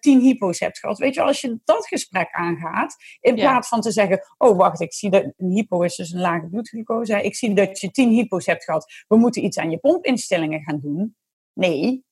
[0.00, 0.98] tien hypo's hebt gehad?
[0.98, 3.50] Weet je, als je dat gesprek aangaat, in Ja.
[3.50, 6.48] plaats van te zeggen, oh wacht, ik zie dat een hypo is dus een lage
[6.48, 7.22] bloedglucose.
[7.22, 9.04] Ik zie dat je tien hypo's hebt gehad.
[9.08, 11.16] We moeten iets aan je pompinstellingen gaan doen.
[11.52, 12.04] Nee,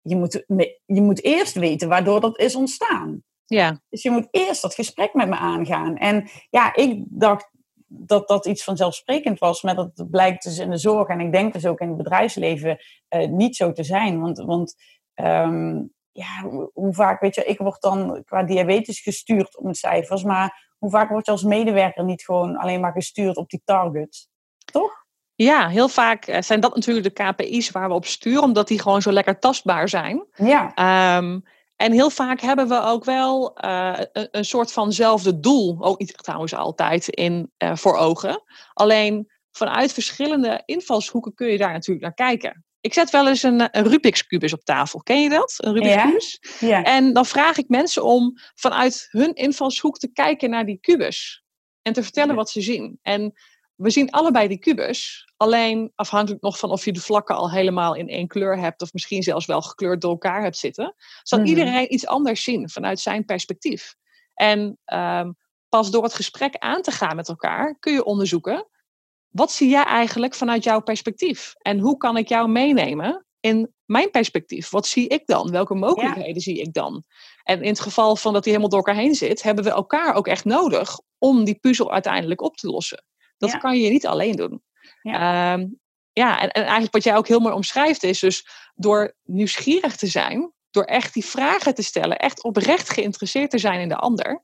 [0.00, 0.44] je moet,
[0.84, 3.22] je moet eerst weten waardoor dat is ontstaan.
[3.48, 5.96] Ja, Dus je moet eerst dat gesprek met me aangaan.
[5.96, 7.50] En ja, ik dacht
[7.86, 11.52] dat dat iets vanzelfsprekend was, maar dat blijkt dus in de zorg en ik denk
[11.52, 14.20] dus ook in het bedrijfsleven eh, niet zo te zijn.
[14.20, 14.74] Want, want
[15.14, 15.82] ehm,
[16.12, 20.74] ja, hoe, vaak, weet je, ik word dan qua diabetes gestuurd op mijn cijfers, maar
[20.78, 24.28] hoe vaak word je als medewerker niet gewoon alleen maar gestuurd op die target?
[24.72, 25.06] Toch?
[25.44, 28.80] ja, heel vaak eh, zijn dat natuurlijk de KPI's waar we op sturen, omdat die
[28.80, 30.26] gewoon zo lekker tastbaar zijn.
[30.34, 31.40] Ja, Ehm,
[31.78, 36.16] en heel vaak hebben we ook wel eh, een, een soort vanzelfde doel, ook niet
[36.22, 38.42] trouwens altijd, in, eh, voor ogen.
[38.72, 42.64] Alleen vanuit verschillende invalshoeken kun je daar natuurlijk naar kijken.
[42.80, 45.02] Ik zet wel eens een, een Rubik's kubus op tafel.
[45.02, 45.54] Ken je dat?
[45.56, 46.04] Een Rubik's Ja.
[46.04, 46.40] kubus?
[46.60, 46.82] ja.
[46.82, 51.42] En dan vraag ik mensen om vanuit hun invalshoek te kijken naar die kubus.
[51.82, 52.34] En te vertellen Ja.
[52.36, 52.98] wat ze zien.
[53.02, 53.32] En
[53.78, 55.28] we zien allebei die kubus.
[55.36, 58.82] Alleen afhankelijk nog van of je de vlakken al helemaal in één kleur hebt.
[58.82, 60.94] Of misschien zelfs wel gekleurd door elkaar hebt zitten.
[61.22, 61.48] Zal Mhm.
[61.48, 63.94] iedereen iets anders zien vanuit zijn perspectief.
[64.34, 65.32] En ehm,
[65.68, 68.68] pas door het gesprek aan te gaan met elkaar kun je onderzoeken.
[69.28, 71.54] Wat zie jij eigenlijk vanuit jouw perspectief?
[71.58, 74.70] En hoe kan ik jou meenemen in mijn perspectief?
[74.70, 75.50] Wat zie ik dan?
[75.50, 77.04] Welke mogelijkheden zie ik dan?
[77.42, 80.14] En in het geval van dat die helemaal door elkaar heen zit, hebben we elkaar
[80.14, 83.04] ook echt nodig om die puzzel uiteindelijk op te lossen.
[83.38, 83.58] Dat Ja.
[83.58, 84.62] kan je niet alleen doen.
[85.02, 85.52] Ja.
[85.54, 85.66] Ehm,
[86.12, 90.06] ja, en, en eigenlijk wat jij ook heel mooi omschrijft is dus door nieuwsgierig te
[90.06, 94.42] zijn, door echt die vragen te stellen, echt oprecht geïnteresseerd te zijn in de ander,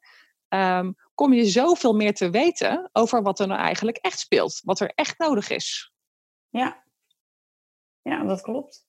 [0.48, 4.80] ehm, kom je zoveel meer te weten over wat er nou eigenlijk echt speelt, wat
[4.80, 5.92] er echt nodig is.
[6.48, 6.82] ja.
[8.02, 8.86] Ja, dat klopt.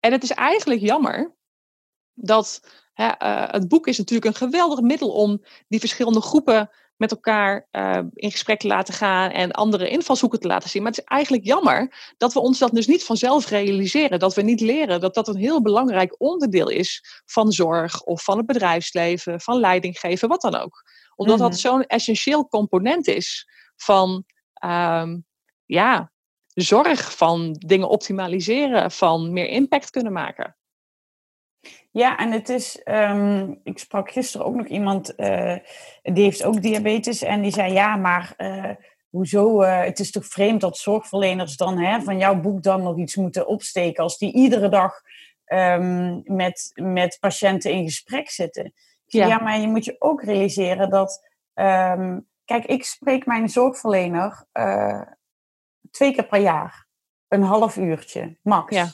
[0.00, 1.36] En het is eigenlijk jammer
[2.14, 2.60] dat
[2.92, 7.66] hè, eh, het boek is natuurlijk een geweldig middel om die verschillende groepen met elkaar
[7.70, 10.82] eh, in gesprek te laten gaan en andere invalshoeken te laten zien.
[10.82, 14.18] Maar het is eigenlijk jammer dat we ons dat dus niet vanzelf realiseren.
[14.18, 18.36] Dat we niet leren dat dat een heel belangrijk onderdeel is van zorg of van
[18.36, 20.82] het bedrijfsleven, van leidinggeven, wat dan ook.
[21.14, 21.48] Omdat Mhm.
[21.48, 25.18] dat zo'n essentieel component is van ehm,
[25.64, 26.12] ja,
[26.54, 30.56] zorg, van dingen optimaliseren, van meer impact kunnen maken.
[31.90, 35.56] Ja, en het is, ehm, ik sprak gisteren ook nog iemand, eh,
[36.02, 37.22] die heeft ook diabetes.
[37.22, 38.70] En die zei, ja, maar eh,
[39.10, 42.98] hoezo, eh, het is toch vreemd dat zorgverleners dan hè, van jouw boek dan nog
[42.98, 44.02] iets moeten opsteken.
[44.02, 45.00] Als die iedere dag
[45.44, 48.72] ehm, met, met patiënten in gesprek zitten.
[49.06, 49.26] Ja.
[49.26, 49.38] ja.
[49.38, 54.46] maar je moet je ook realiseren dat, ehm, kijk, ik spreek mijn zorgverlener
[55.90, 56.86] twee keer per jaar.
[57.28, 58.74] Een half uurtje, max.
[58.74, 58.88] Ja.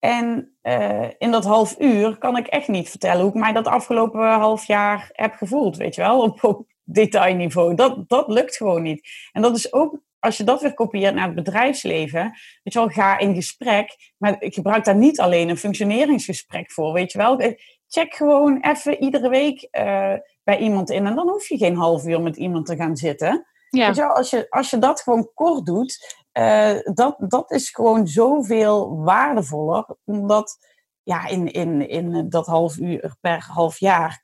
[0.00, 3.66] En eh, in dat half uur kan ik echt niet vertellen hoe ik mij dat
[3.66, 7.74] afgelopen half jaar heb gevoeld, weet je wel, op, op detailniveau.
[7.74, 9.08] Dat, dat lukt gewoon niet.
[9.32, 12.22] En dat is ook, als je dat weer kopieert naar het bedrijfsleven,
[12.62, 16.92] weet je wel, ga in gesprek, maar ik gebruik daar niet alleen een functioneringsgesprek voor,
[16.92, 17.38] weet je wel.
[17.38, 17.52] Eh,
[17.88, 21.06] check gewoon even iedere week uh, bij iemand in.
[21.06, 23.46] En dan hoef je geen half uur met iemand te gaan zitten.
[23.70, 23.88] Ja.
[23.94, 28.96] Je, als, je, als je dat gewoon kort doet, uh, dat, dat is gewoon zoveel
[28.96, 29.84] waardevoller.
[30.04, 30.56] Omdat
[31.02, 34.20] ja, in, in, in dat half uur per half jaar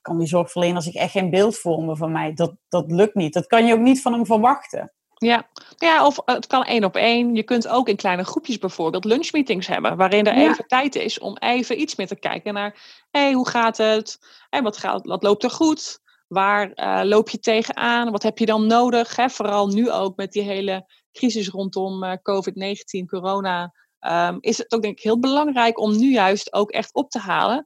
[0.00, 2.32] kan die zorgverlener zich echt geen beeld vormen van mij.
[2.32, 3.32] Dat, dat lukt niet.
[3.32, 4.92] Dat kan je ook niet van hem verwachten.
[5.14, 5.48] Ja.
[5.76, 7.34] ja, of het kan één op één.
[7.34, 11.36] Je kunt ook in kleine groepjes bijvoorbeeld lunchmeetings hebben, waarin er even tijd is om
[11.36, 14.18] even iets meer te kijken naar, hé, hey, hoe gaat het?
[14.50, 16.00] Hey, wat, gaat, wat loopt er goed?
[16.28, 18.10] Waar uh, loop je tegenaan?
[18.10, 19.16] Wat heb je dan nodig?
[19.16, 19.30] Hè?
[19.30, 20.86] Vooral nu ook met die hele
[21.18, 26.12] crisis rondom uh, COVID-19, corona, um, is het ook denk ik heel belangrijk om nu
[26.12, 27.64] juist ook echt op te halen.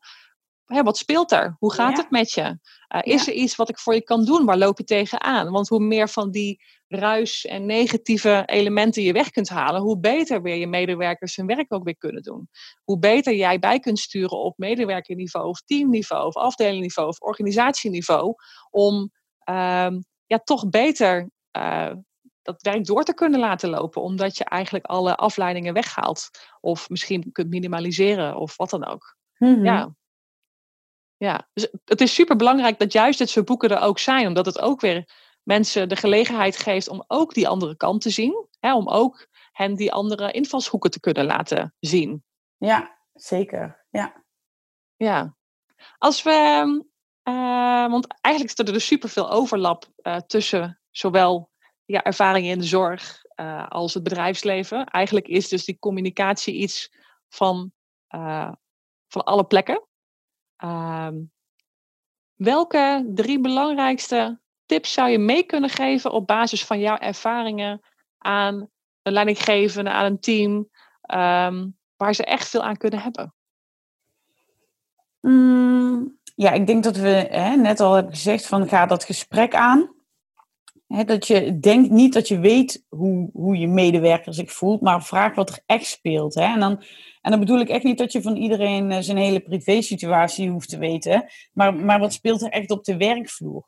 [0.65, 1.57] Hè, wat speelt er?
[1.59, 2.59] Hoe gaat het met je?
[2.95, 4.45] Uh, is er iets wat ik voor je kan doen?
[4.45, 5.51] Waar loop je tegenaan?
[5.51, 10.43] Want hoe meer van die ruis en negatieve elementen je weg kunt halen, hoe beter
[10.43, 12.49] weer je medewerkers hun werk ook weer kunnen doen.
[12.85, 18.35] Hoe beter jij bij kunt sturen op medewerkerniveau of teamniveau of afdelingniveau of organisatieniveau
[18.71, 19.11] om
[19.49, 19.91] uh,
[20.27, 21.93] ja, toch beter uh,
[22.43, 27.33] dat werk door te kunnen laten lopen, omdat je eigenlijk alle afleidingen weghaalt of misschien
[27.33, 29.17] kunt minimaliseren of wat dan ook.
[29.39, 29.65] Mm-hmm.
[29.65, 29.95] Ja.
[31.17, 34.47] Ja, dus het is super belangrijk dat juist dit soort boeken er ook zijn, omdat
[34.47, 35.09] het ook weer
[35.43, 38.47] mensen de gelegenheid geeft om ook die andere kant te zien.
[38.61, 42.25] Hè, om ook hen die andere invalshoeken te kunnen laten zien.
[42.57, 43.87] Ja, zeker.
[43.91, 44.25] Ja.
[44.97, 45.37] Ja.
[45.99, 46.31] Als we,
[47.29, 51.51] uh, want eigenlijk is er dus superveel overlap uh, tussen zowel
[51.93, 54.87] ja, ervaringen in de zorg uh, als het bedrijfsleven.
[54.87, 56.93] Eigenlijk is dus die communicatie iets
[57.29, 57.73] van,
[59.09, 59.87] van alle plekken.
[60.57, 61.15] Ehm,
[62.35, 67.81] welke drie belangrijkste tips zou je mee kunnen geven op basis van jouw ervaringen
[68.19, 68.69] aan
[69.03, 70.53] een leidinggevende, aan een team,
[71.15, 73.35] um, waar ze echt veel aan kunnen hebben?
[75.21, 79.55] Mm, ja, ik denk dat we hè, net al hebben gezegd van ga dat gesprek
[79.55, 79.95] aan.
[80.93, 85.35] Dat je denkt niet dat je weet hoe, hoe je medewerker zich voelt, maar vraag
[85.35, 86.35] wat er echt speelt.
[86.35, 86.45] Hè.
[86.45, 86.83] En, dan,
[87.21, 90.69] en dan bedoel ik echt niet dat je van iedereen uh, zijn hele privé-situatie hoeft
[90.69, 93.65] te weten, maar, maar wat speelt er echt op de werkvloer?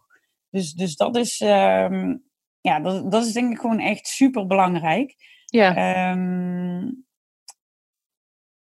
[0.51, 2.25] Dus, dus dat is, um,
[2.61, 5.15] ja, dat, dat is denk ik gewoon echt super belangrijk.
[5.47, 6.11] Ja.
[6.11, 7.07] Um,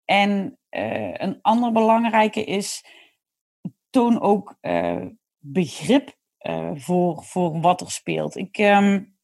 [0.06, 2.86] en uh, een ander belangrijke is,
[3.90, 5.06] toon ook uh,
[5.38, 6.16] begrip
[6.48, 8.36] uh, voor, voor wat er speelt.
[8.36, 9.16] Ik, um,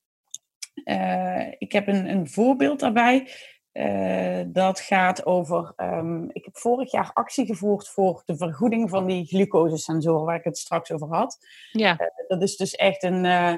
[1.58, 3.30] ik heb een, een voorbeeld daarbij.
[3.74, 5.74] Uh, dat gaat over.
[5.78, 10.44] Um, ik heb vorig jaar actie gevoerd voor de vergoeding van die glucosesensoren, waar ik
[10.44, 11.38] het straks over had.
[11.72, 11.98] Ja.
[12.28, 13.26] Dat is dus echt een.
[13.26, 13.54] Uh,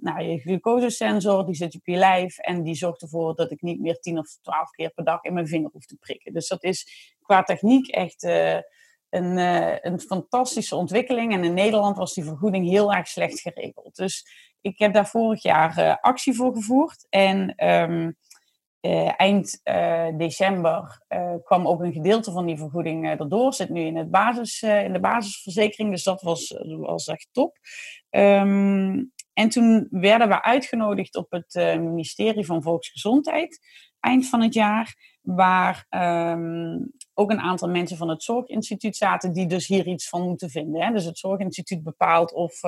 [0.00, 3.80] nou, je glucosesensor die zit op je lijf en die zorgt ervoor dat ik niet
[3.80, 6.32] meer 10 of 12 keer per dag in mijn vinger hoef te prikken.
[6.32, 8.22] Dus dat is qua techniek echt
[9.10, 9.36] een,
[9.86, 11.32] een fantastische ontwikkeling.
[11.32, 13.96] En in Nederland was die vergoeding heel erg slecht geregeld.
[13.96, 14.26] Dus
[14.60, 17.06] ik heb daar vorig jaar actie voor gevoerd.
[17.08, 18.16] En um,
[18.80, 19.60] uh, eind
[20.16, 21.00] december
[21.44, 23.54] kwam ook een gedeelte van die vergoeding erdoor.
[23.54, 27.56] Zit nu in, het basis, in de basisverzekering, dus dat was, was echt top.
[28.10, 33.58] Um, en toen werden we uitgenodigd op het ministerie van Volksgezondheid
[34.06, 39.46] eind van het jaar, waar um, ook een aantal mensen van het Zorginstituut zaten die
[39.46, 40.82] dus hier iets van moeten vinden.
[40.82, 40.92] Hè?
[40.92, 42.60] Dus het Zorginstituut bepaalt of,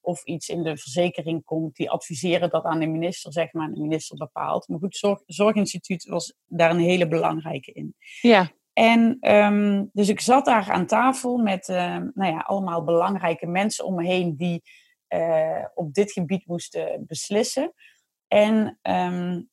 [0.00, 3.80] of iets in de verzekering komt, die adviseren dat aan de minister, zeg maar, de
[3.80, 4.68] minister bepaalt.
[4.68, 7.94] Maar goed, Zorg, Zorginstituut was daar een hele belangrijke in.
[8.20, 8.50] Ja.
[8.72, 11.76] En um, dus ik zat daar aan tafel met uh,
[12.14, 14.62] nou ja, allemaal belangrijke mensen om me heen die
[15.08, 17.72] uh, op dit gebied moesten beslissen.
[18.28, 19.50] En um,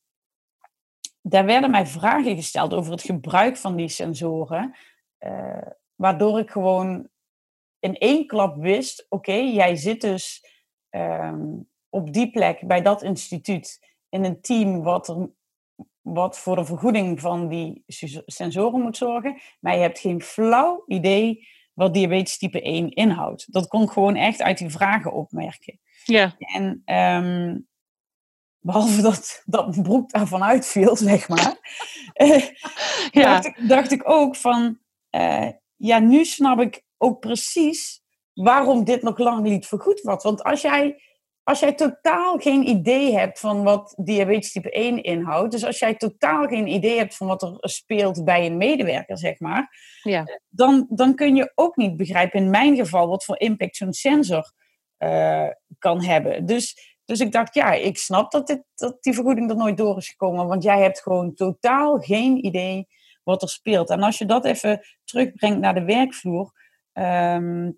[1.26, 4.76] daar werden mij vragen gesteld over het gebruik van die sensoren,
[5.20, 7.08] uh, waardoor ik gewoon
[7.78, 10.46] in één klap wist: oké, jij zit dus
[10.90, 15.30] um, op die plek bij dat instituut in een team wat, er,
[16.00, 17.82] wat voor de vergoeding van die
[18.26, 23.52] sensoren moet zorgen, maar je hebt geen flauw idee wat diabetes type 1 inhoudt.
[23.52, 25.80] Dat kon ik gewoon echt uit die vragen opmerken.
[26.04, 26.34] Ja.
[26.38, 26.82] En
[27.24, 27.68] um,
[28.64, 31.56] behalve dat, dat mijn broek daarvan uitviel, zeg maar,
[33.10, 33.32] ja.
[33.32, 34.78] dacht, ik, dacht ik ook van,
[35.10, 40.22] uh, ja, nu snap ik ook precies waarom dit nog lang niet vergoed wordt.
[40.22, 41.02] Want als jij,
[41.42, 45.94] als jij totaal geen idee hebt van wat diabetes type 1 inhoudt, dus als jij
[45.94, 50.40] totaal geen idee hebt van wat er speelt bij een medewerker, zeg maar, ja.
[50.48, 54.52] dan, dan kun je ook niet begrijpen, in mijn geval, wat voor impact zo'n sensor
[54.98, 55.48] uh,
[55.78, 56.46] kan hebben.
[56.46, 59.96] Dus, dus ik dacht, ja, ik snap dat, dit, dat die vergoeding er nooit door
[59.96, 62.86] is gekomen, want jij hebt gewoon totaal geen idee
[63.22, 63.90] wat er speelt.
[63.90, 66.62] En als je dat even terugbrengt naar de werkvloer.
[66.92, 67.70] ehm,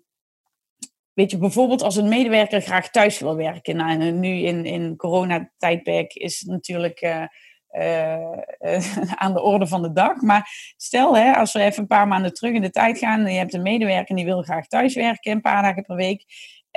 [1.13, 3.75] weet je, bijvoorbeeld als een medewerker graag thuis wil werken.
[3.75, 7.23] Nou, en nu in, in coronatijdperk is het natuurlijk eh,
[7.67, 10.21] eh, eh, aan de orde van de dag.
[10.21, 13.25] Maar stel, hè, als we even een paar maanden terug in de tijd gaan.
[13.25, 16.23] En je hebt een medewerker die wil graag thuis werken een paar dagen per week.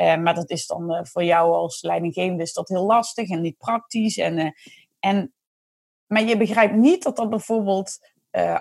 [0.01, 3.41] Eh, maar dat is dan eh, voor jou als leidinggevende is dat heel lastig en
[3.41, 4.19] niet praktisch.
[4.19, 4.51] En, eh,
[5.01, 5.33] en,
[6.07, 8.09] maar je begrijpt niet dat dat bijvoorbeeld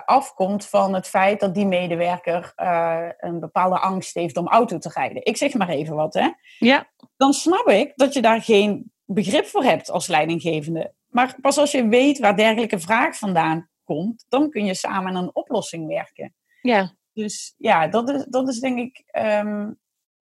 [0.04, 2.52] afkomt van het feit dat die medewerker
[3.18, 5.24] een bepaalde angst heeft om auto te rijden.
[5.24, 6.28] Ik zeg maar even wat, hè.
[6.58, 10.94] Ja, Dan snap ik dat je daar geen begrip voor hebt als leidinggevende.
[11.08, 15.22] Maar pas als je weet waar dergelijke vraag vandaan komt, dan kun je samen aan
[15.22, 16.34] een oplossing werken.
[16.62, 16.94] ja.
[17.12, 19.02] Dus ja, dat is, dat is denk ik.
[19.06, 19.70] ehm,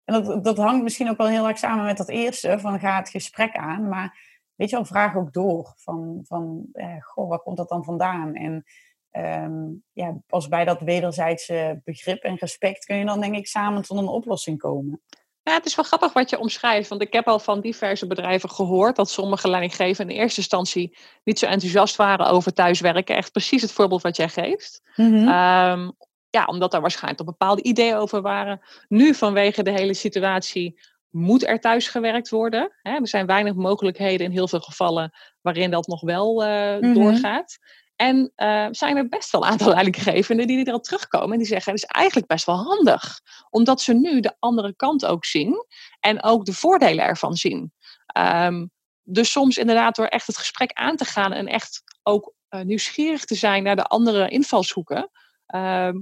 [0.08, 2.96] en dat, dat hangt misschien ook wel heel erg samen met dat eerste, van ga
[2.96, 3.88] het gesprek aan.
[3.88, 4.18] Maar
[4.54, 5.74] weet je wel, vraag ook door.
[5.76, 8.34] Van, van eh, goh, waar komt dat dan vandaan?
[8.34, 8.64] En
[9.10, 9.52] ehm,
[9.92, 13.98] ja, pas bij dat wederzijdse begrip en respect kun je dan denk ik samen tot
[13.98, 15.02] een oplossing komen.
[15.42, 18.50] Ja, het is wel grappig wat je omschrijft, want ik heb al van diverse bedrijven
[18.50, 23.16] gehoord dat sommige leidinggevenden in eerste instantie niet zo enthousiast waren over thuiswerken.
[23.16, 24.82] Echt precies het voorbeeld wat jij geeft.
[24.96, 25.90] Ehm,
[26.38, 28.60] ja, omdat daar waarschijnlijk toch bepaalde ideeën over waren.
[28.88, 32.72] Nu vanwege de hele situatie moet er thuis gewerkt worden.
[32.82, 32.92] Hè?
[32.94, 36.92] Er zijn weinig mogelijkheden in heel veel gevallen waarin dat nog wel eh, Mhm.
[36.92, 37.58] doorgaat.
[37.96, 41.72] En eh, zijn er best wel een aantal leidinggevenden die erop terugkomen en die zeggen
[41.72, 43.20] het is eigenlijk best wel handig.
[43.50, 45.64] Omdat ze nu de andere kant ook zien
[46.00, 47.72] en ook de voordelen ervan zien.
[48.06, 48.66] Ehm,
[49.02, 53.24] dus soms inderdaad door echt het gesprek aan te gaan en echt ook eh, nieuwsgierig
[53.24, 55.10] te zijn naar de andere invalshoeken.
[55.46, 55.96] ehm,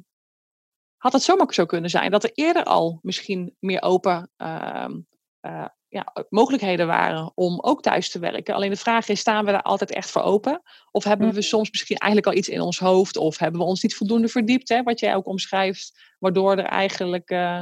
[0.96, 4.92] had het zomaar zo kunnen zijn dat er eerder al misschien meer open ehm,
[5.40, 8.54] eh, ja, mogelijkheden waren om ook thuis te werken.
[8.54, 10.62] Alleen de vraag is, staan we daar altijd echt voor open?
[10.90, 11.42] Of hebben we Mhm.
[11.42, 13.16] soms misschien eigenlijk al iets in ons hoofd?
[13.16, 17.30] Of hebben we ons niet voldoende verdiept, hè, wat jij ook omschrijft, waardoor er eigenlijk
[17.30, 17.60] eh,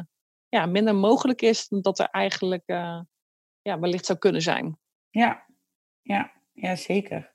[0.48, 3.00] ja, minder mogelijk is dan dat er eigenlijk eh,
[3.62, 4.78] ja, wellicht zou kunnen zijn.
[5.10, 5.44] Ja,
[6.02, 7.32] ja, ja zeker.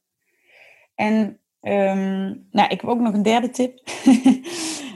[0.96, 3.80] En ehm, nou, ik heb ook nog een derde tip.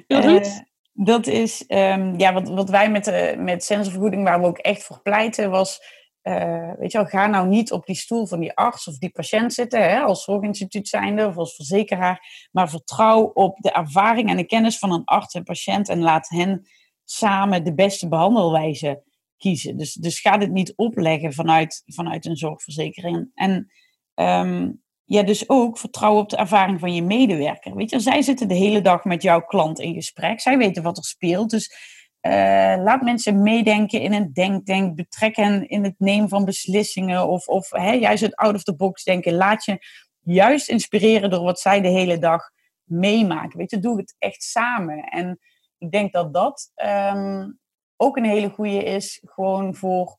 [0.07, 0.63] Heel goed.
[0.93, 4.84] Dat is, ehm, ja, wat, wat wij met, de met sensorvergoeding, waar we ook echt
[4.84, 5.79] voor pleiten, was,
[6.21, 9.12] eh, weet je wel, ga nou niet op die stoel van die arts of die
[9.12, 14.38] patiënt zitten, hè, als zorginstituut zijnde of als verzekeraar, maar vertrouw op de ervaring en
[14.38, 16.67] de kennis van een arts en patiënt en laat hen
[17.03, 19.03] samen de beste behandelwijze
[19.38, 19.77] kiezen.
[19.77, 23.32] Dus, dus ga dit niet opleggen vanuit, vanuit een zorgverzekering.
[23.34, 23.71] En
[24.13, 24.71] ehm,
[25.13, 27.76] ja, dus ook vertrouw op de ervaring van je medewerker.
[27.76, 30.39] Weet je, zij zitten de hele dag met jouw klant in gesprek.
[30.39, 31.49] Zij weten wat er speelt.
[31.49, 31.73] Dus
[32.19, 34.95] eh, laat mensen meedenken in een denktank.
[34.95, 37.28] Betrek hen in het nemen van beslissingen.
[37.28, 39.34] Of, of hè, juist het out of the box denken.
[39.34, 39.86] Laat je
[40.19, 42.49] juist inspireren door wat zij de hele dag
[42.84, 43.58] meemaken.
[43.58, 45.04] Weet je, doe het echt samen.
[45.04, 45.39] En
[45.78, 47.49] ik denk dat dat ehm,
[47.97, 49.21] ook een hele goede is.
[49.26, 50.17] Gewoon voor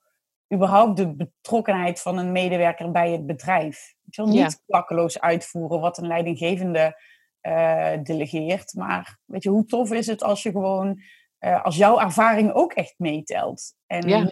[0.54, 3.94] überhaupt de betrokkenheid van een medewerker bij het bedrijf.
[4.16, 7.00] Ik wil niet klakkeloos uitvoeren wat een leidinggevende
[7.40, 8.74] eh, delegeert.
[8.74, 11.02] Maar weet je, hoe tof is het als je gewoon,
[11.38, 13.74] eh, als jouw ervaring ook echt meetelt.
[13.86, 14.30] En Ja.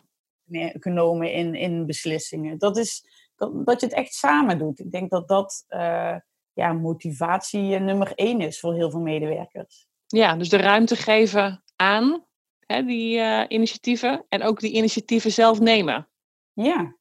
[0.72, 2.58] genomen in, in beslissingen.
[2.58, 3.04] Dat is
[3.36, 4.78] dat, dat je het echt samen doet.
[4.78, 6.16] Ik denk dat dat eh,
[6.52, 9.86] ja, motivatie nummer één is voor heel veel medewerkers.
[10.06, 12.26] Ja, dus de ruimte geven aan
[12.66, 16.08] hè, die initiatieven en ook die initiatieven zelf nemen.
[16.52, 16.96] Ja,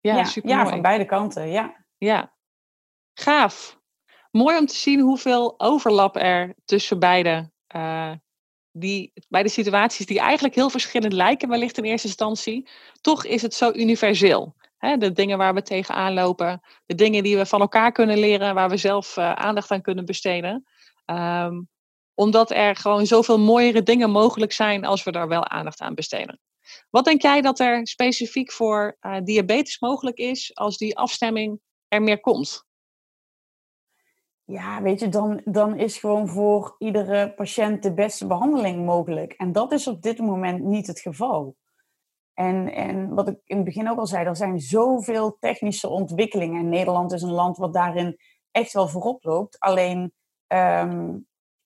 [0.00, 1.48] Ja, ja, ja van beide kanten.
[1.48, 1.81] Ja.
[2.02, 2.32] Ja,
[3.14, 3.80] gaaf.
[4.30, 8.12] Mooi om te zien hoeveel overlap er tussen beide, eh,
[8.72, 12.68] die, beide situaties, die eigenlijk heel verschillend lijken, wellicht in eerste instantie.
[13.00, 14.54] Toch is het zo universeel.
[14.76, 14.96] Hè?
[14.96, 18.70] De dingen waar we tegenaan lopen, de dingen die we van elkaar kunnen leren, waar
[18.70, 20.64] we zelf eh, aandacht aan kunnen besteden.
[21.04, 21.60] Ehm,
[22.14, 26.40] omdat er gewoon zoveel mooiere dingen mogelijk zijn als we daar wel aandacht aan besteden.
[26.90, 31.60] Wat denk jij dat er specifiek voor eh, diabetes mogelijk is als die afstemming
[31.92, 32.66] er meer komt?
[34.44, 39.32] Ja, weet je, dan, dan is gewoon voor iedere patiënt de beste behandeling mogelijk.
[39.32, 41.56] En dat is op dit moment niet het geval.
[42.34, 46.60] En, en wat ik in het begin ook al zei, er zijn zoveel technische ontwikkelingen.
[46.60, 48.16] En Nederland is een land wat daarin
[48.50, 49.58] echt wel voorop loopt.
[49.58, 50.12] Alleen
[50.46, 51.18] ehm,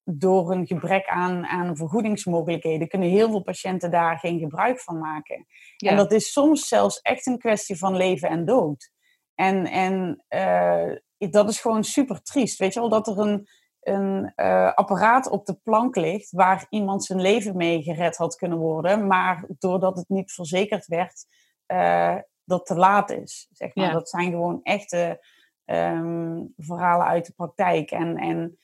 [0.05, 5.47] door een gebrek aan, aan vergoedingsmogelijkheden kunnen heel veel patiënten daar geen gebruik van maken.
[5.77, 5.91] Ja.
[5.91, 8.95] En dat is soms zelfs echt een kwestie van leven en dood.
[9.37, 12.59] En, en eh, dat is gewoon super triest.
[12.59, 13.49] Weet je wel, dat er een,
[13.81, 18.59] een eh, apparaat op de plank ligt waar iemand zijn leven mee gered had kunnen
[18.59, 21.25] worden, maar doordat het niet verzekerd werd,
[21.67, 23.49] eh, dat te laat is.
[23.51, 23.87] Zeg maar.
[23.87, 23.93] Ja.
[23.93, 25.25] Dat zijn gewoon echte
[25.65, 27.91] ehm, verhalen uit de praktijk.
[27.91, 28.59] En, en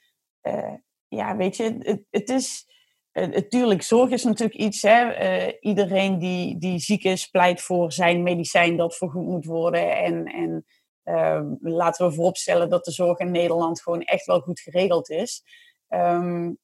[1.08, 2.70] ja, weet je, het, het is.
[3.12, 4.82] Natuurlijk, zorg is natuurlijk iets.
[4.82, 5.50] Hè?
[5.60, 9.96] iedereen die, die ziek is, pleit voor zijn medicijn dat vergoed moet worden.
[9.96, 10.64] En, en
[11.02, 15.42] Ehm, laten we vooropstellen dat de zorg in Nederland gewoon echt wel goed geregeld is.
[15.88, 16.58] Um,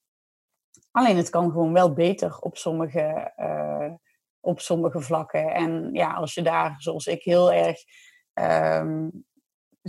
[0.91, 3.33] alleen het kan gewoon wel beter op sommige,
[4.41, 5.55] op sommige vlakken.
[5.55, 7.79] En ja, als je daar, zoals ik, heel erg
[8.81, 9.27] um,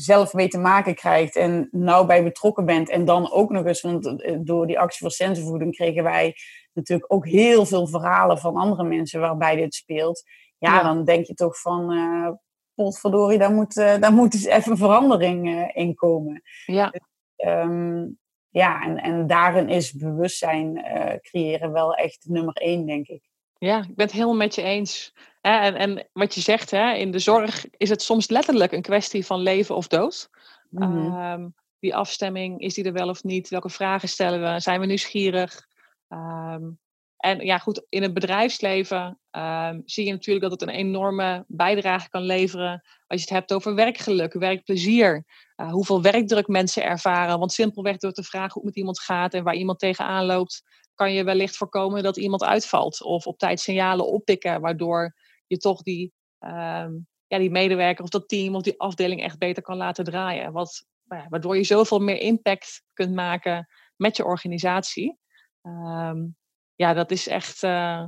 [0.02, 2.89] zelf mee te maken krijgt en nauw bij betrokken bent.
[2.89, 6.36] En dan ook nog eens, want eh, door die actie voor sensenvoeding kregen wij
[6.74, 10.24] natuurlijk ook heel veel verhalen van andere mensen waarbij dit speelt.
[10.58, 12.30] Ja, dan denk je toch van, uh,
[12.74, 16.41] potverdorie, daar moet, uh, daar moet dus even verandering uh, in komen.
[16.66, 16.89] Ja.
[16.89, 17.02] Dus,
[17.47, 18.18] um,
[18.50, 20.86] ja, en, en daarin is bewustzijn
[21.22, 23.28] creëren wel echt nummer één, denk ik.
[23.60, 25.14] Ja, ik ben het helemaal met je eens.
[25.41, 29.26] En, en wat je zegt, hè, in de zorg is het soms letterlijk een kwestie
[29.26, 30.30] van leven of dood.
[30.70, 31.22] -hmm.
[31.22, 33.49] um, die afstemming, is die er wel of niet?
[33.49, 34.60] Welke vragen stellen we?
[34.60, 35.68] Zijn we nieuwsgierig?
[36.10, 36.80] Um,
[37.18, 42.10] en ja, goed, in het bedrijfsleven um, zie je natuurlijk dat het een enorme bijdrage
[42.10, 42.84] kan leveren.
[43.07, 45.26] Als je het hebt over werkgeluk, werkplezier,
[45.57, 47.39] uh, hoeveel werkdruk mensen ervaren.
[47.39, 50.64] Want simpelweg door te vragen hoe het met iemand gaat en waar iemand tegenaan loopt,
[51.00, 53.04] kan je wellicht voorkomen dat iemand uitvalt.
[53.04, 55.16] Of op tijd signalen oppikken, waardoor
[55.47, 59.64] je toch die, um, ja, die medewerker of dat team of die afdeling echt beter
[59.64, 60.52] kan laten draaien.
[60.52, 65.18] Wat, nou waardoor je zoveel meer impact kunt maken met je organisatie.
[65.62, 66.36] Um,
[66.76, 68.06] ja, dat is echt uh,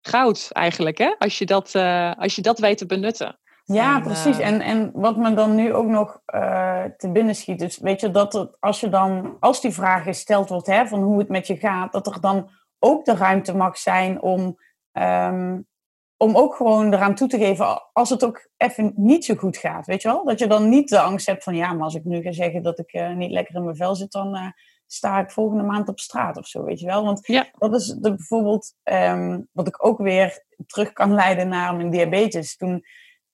[0.00, 1.14] goud eigenlijk, hè?
[1.18, 3.40] Als je dat, uh, als je dat weet te benutten.
[3.66, 4.38] Ja, en, precies.
[4.38, 6.20] Uh, en, en wat me dan nu ook nog
[6.96, 10.48] te binnen schiet, dus weet je, dat er, als je dan, als die vraag gesteld
[10.48, 13.78] wordt, hè, van hoe het met je gaat, dat er dan ook de ruimte mag
[13.78, 14.58] zijn om,
[14.92, 15.66] um,
[16.16, 19.86] om ook gewoon eraan toe te geven als het ook even niet zo goed gaat,
[19.86, 20.24] weet je wel?
[20.24, 22.62] Dat je dan niet de angst hebt van, ja, maar als ik nu ga zeggen
[22.62, 24.54] dat ik niet lekker in mijn vel zit, dan
[24.86, 27.04] sta ik volgende maand op straat of zo, weet je wel.
[27.04, 27.46] Want ja.
[27.58, 32.56] dat is de, bijvoorbeeld um, wat ik ook weer terug kan leiden naar mijn diabetes.
[32.56, 32.84] Toen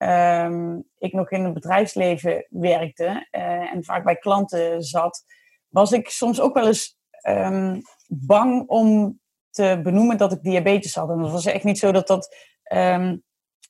[0.03, 5.25] um, ik nog in het bedrijfsleven werkte uh, en vaak bij klanten zat,
[5.69, 6.97] was ik soms ook wel eens
[7.29, 11.11] um, bang om te benoemen dat ik diabetes had.
[11.11, 12.37] En dat was echt niet zo dat dat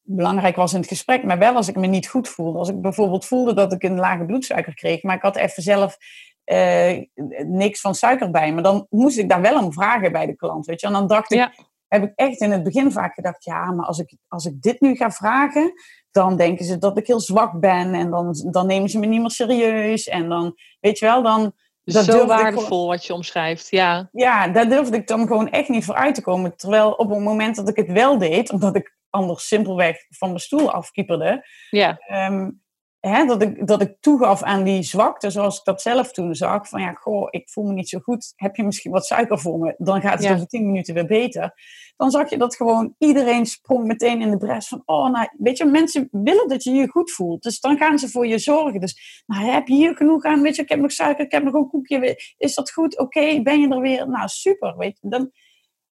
[0.02, 2.58] belangrijk was in het gesprek, maar wel als ik me niet goed voelde.
[2.58, 5.96] Als ik bijvoorbeeld voelde dat ik een lage bloedsuiker kreeg, maar ik had even zelf
[6.44, 7.02] uh,
[7.46, 8.52] niks van suiker bij.
[8.52, 10.86] Maar dan moest ik daar wel om vragen bij de klant, weet je.
[10.86, 11.70] En dan dacht ik.
[11.92, 14.80] Heb ik echt in het begin vaak gedacht, ja, maar als ik, als ik dit
[14.80, 15.72] nu ga vragen,
[16.10, 19.20] dan denken ze dat ik heel zwak ben en dan, dan nemen ze me niet
[19.20, 20.08] meer serieus.
[20.08, 21.52] En dan, weet je wel, dan...
[21.84, 24.08] Dat Zo waardevol gewoon, wat je omschrijft, ja.
[24.12, 26.56] Ja, daar durfde ik dan gewoon echt niet voor uit te komen.
[26.56, 30.40] Terwijl op het moment dat ik het wel deed, omdat ik anders simpelweg van mijn
[30.40, 31.98] stoel afkieperde, ja.
[32.30, 32.61] Um,
[33.08, 36.68] hè, dat, ik, dat ik toegaf aan die zwakte, zoals ik dat zelf toen zag.
[36.68, 38.32] Van ja, goh, ik voel me niet zo goed.
[38.36, 39.74] Heb je misschien wat suiker voor me?
[39.78, 40.34] Dan gaat het Ja.
[40.34, 41.54] over tien minuten weer beter.
[41.96, 45.58] Dan zag je dat gewoon iedereen sprong meteen in de bres van, oh, nou, weet
[45.58, 47.42] je, mensen willen dat je je goed voelt.
[47.42, 48.80] Dus dan gaan ze voor je zorgen.
[48.80, 50.42] Dus, nou, heb je hier genoeg aan?
[50.42, 52.34] Weet je, ik heb nog suiker, ik heb nog een koekje.
[52.36, 52.98] Is dat goed?
[52.98, 54.08] Oké, ben je er weer?
[54.08, 55.08] Nou, super, weet je.
[55.08, 55.30] Dan,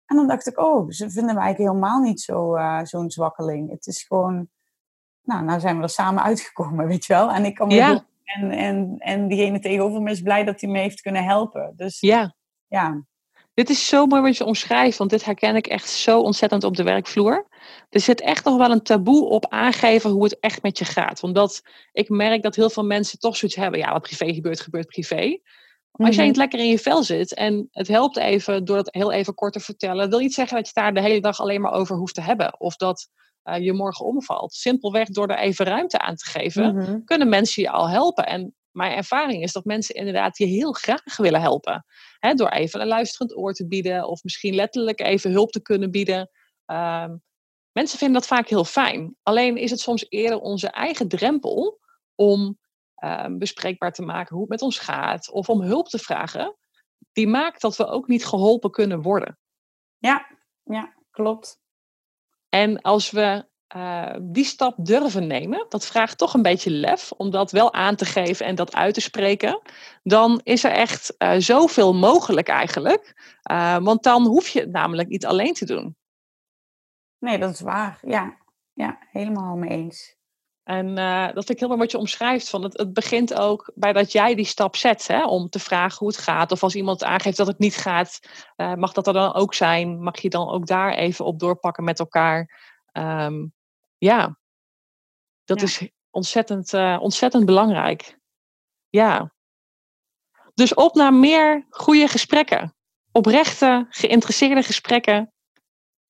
[0.06, 3.70] en dan dacht ik, oh, ze vinden mij eigenlijk helemaal niet zo, uh, zo'n zwakkeling.
[3.70, 4.50] Het is gewoon,
[5.28, 7.32] nou, nou zijn we er samen uitgekomen, weet je wel.
[7.32, 8.06] En ik kan me Ja.
[8.24, 11.74] en, en, en diegene tegenover me is blij dat hij me heeft kunnen helpen.
[11.76, 12.36] Dus Ja,
[12.68, 13.04] ja,
[13.54, 16.76] dit is zo mooi wat je omschrijft, want dit herken ik echt zo ontzettend op
[16.76, 17.48] de werkvloer.
[17.90, 21.24] Er zit echt nog wel een taboe op aangeven hoe het echt met je gaat.
[21.24, 21.62] Omdat
[21.92, 25.40] ik merk dat heel veel mensen toch zoiets hebben, ja, wat privé gebeurt, gebeurt privé.
[25.92, 26.26] Als jij Mhm.
[26.28, 29.54] niet lekker in je vel zit en het helpt even door het heel even kort
[29.54, 31.96] te vertellen, wil niet zeggen dat je het daar de hele dag alleen maar over
[31.96, 32.60] hoeft te hebben.
[32.60, 33.10] Of dat
[33.48, 34.54] eh, je morgen omvalt.
[34.54, 37.04] Simpelweg door er even ruimte aan te geven, Mhm.
[37.04, 38.26] kunnen mensen je al helpen.
[38.26, 41.86] En mijn ervaring is dat mensen inderdaad je heel graag willen helpen.
[42.20, 45.92] Hè, door even een luisterend oor te bieden of misschien letterlijk even hulp te kunnen
[45.92, 46.30] bieden.
[46.66, 47.16] Ehm,
[47.72, 49.16] mensen vinden dat vaak heel fijn.
[49.24, 51.80] Alleen is het soms eerder onze eigen drempel
[52.16, 52.58] om
[52.96, 56.56] ehm, bespreekbaar te maken hoe het met ons gaat of om hulp te vragen.
[57.12, 59.40] Die maakt dat we ook niet geholpen kunnen worden.
[59.98, 60.26] ja,
[60.64, 61.60] ja, klopt.
[62.58, 67.30] En als we eh, die stap durven nemen, dat vraagt toch een beetje lef om
[67.30, 69.62] dat wel aan te geven en dat uit te spreken,
[70.04, 73.16] dan is er echt eh, zoveel mogelijk eigenlijk.
[73.42, 75.96] Eh, want dan hoef je het namelijk niet alleen te doen.
[77.18, 78.00] Nee, dat is waar.
[78.02, 78.38] Ja,
[78.74, 80.17] ja helemaal mee eens.
[80.68, 82.50] En eh, dat vind ik heel mooi wat je omschrijft.
[82.50, 85.98] Van het, het begint ook bij dat jij die stap zet hè, om te vragen
[85.98, 86.52] hoe het gaat.
[86.52, 88.20] Of als iemand aangeeft dat het niet gaat,
[88.56, 90.02] eh, mag dat er dan ook zijn?
[90.04, 92.60] Mag je dan ook daar even op doorpakken met elkaar?
[92.92, 93.46] Ehm,
[93.98, 94.38] ja,
[95.44, 95.66] dat Ja.
[95.66, 98.20] is ontzettend, eh, ontzettend belangrijk.
[98.90, 99.34] Ja.
[100.54, 102.76] Dus op naar meer goede gesprekken.
[103.12, 105.34] Oprechte, geïnteresseerde gesprekken.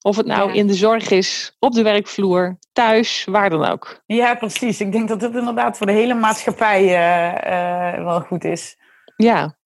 [0.02, 0.56] Of het nou Ja.
[0.56, 4.02] in de zorg is, op de werkvloer, thuis, waar dan ook.
[4.06, 4.82] Ja, precies.
[4.82, 8.78] Ik denk dat dit inderdaad voor de hele maatschappij eh, eh, wel goed is.
[9.16, 9.58] Ja,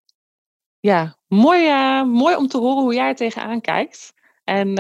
[0.80, 1.18] ja.
[1.28, 4.14] Mooi, eh, mooi om te horen hoe jij er tegenaan kijkt.
[4.44, 4.78] En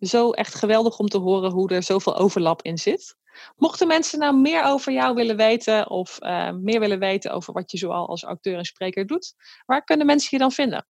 [0.00, 3.16] zo echt geweldig om te horen hoe er zoveel overlap in zit.
[3.56, 6.18] Mochten mensen nou meer over jou willen weten of
[6.60, 9.34] meer willen weten over wat je zoal als auteur en spreker doet,
[9.66, 10.86] waar kunnen mensen je dan vinden?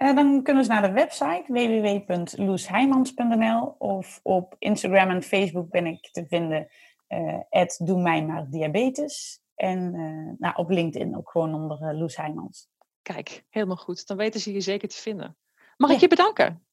[0.00, 6.08] Eh, dan kunnen ze naar de website www.loesheimans.nl of op Instagram en Facebook ben ik
[6.12, 6.68] te vinden
[7.06, 7.38] eh
[7.78, 9.42] doe mij maar diabetes.
[9.54, 12.68] En eh, nou, op LinkedIn ook gewoon onder Loes Heijmans.
[13.02, 14.06] Kijk, helemaal goed.
[14.06, 15.36] Dan weten ze je zeker te vinden.
[15.76, 16.64] Mag ik je bedanken?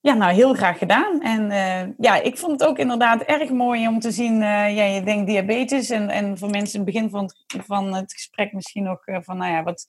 [0.00, 1.22] Ja, nou heel graag gedaan.
[1.22, 1.50] En
[1.98, 5.90] ja, ik vond het ook inderdaad erg mooi om te zien, ja, je denkt diabetes.
[5.90, 9.36] En, en voor mensen in het begin van het, van het gesprek misschien nog van,
[9.36, 9.86] nou ja, wat,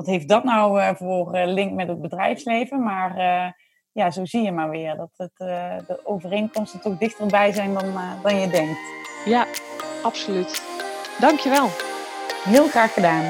[0.00, 2.82] wat heeft dat nou eh, voor eh, link met het bedrijfsleven?
[2.82, 3.52] Maar eh,
[3.92, 7.84] ja, zo zie je maar weer dat het, eh, de overeenkomsten toch dichterbij zijn dan,
[7.84, 8.78] eh, dan je denkt.
[9.24, 9.46] Ja,
[10.02, 10.62] absoluut.
[11.18, 11.68] Dankjewel.
[12.44, 13.24] Heel graag gedaan.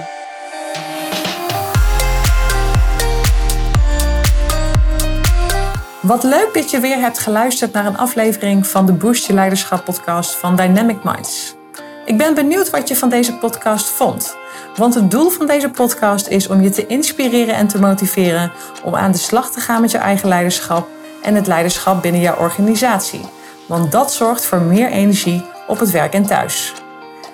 [6.02, 9.84] Wat leuk dat je weer hebt geluisterd naar een aflevering van de Boost Je Leiderschap
[9.84, 11.59] podcast van Dynamic Minds.
[12.04, 14.36] Ik ben benieuwd wat je van deze podcast vond.
[14.76, 18.52] Want het doel van deze podcast is om je te inspireren en te motiveren
[18.84, 20.88] om aan de slag te gaan met je eigen leiderschap
[21.22, 23.20] en het leiderschap binnen jouw organisatie.
[23.66, 26.72] Want dat zorgt voor meer energie op het werk en thuis.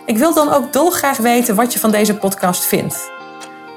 [0.06, 3.10] Ik wil dan ook dolgraag weten wat je van deze podcast vindt.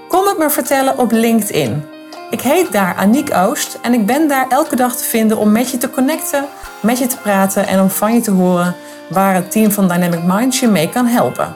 [0.08, 1.84] Kom het me vertellen op LinkedIn.
[2.30, 5.72] Ik heet daar Aniek Oost en ik ben daar elke dag te vinden om met
[5.72, 6.46] je te connecten,
[6.82, 8.76] met je te praten en om van je te horen
[9.10, 11.56] waar het team van Dynamic Minds je mee kan helpen.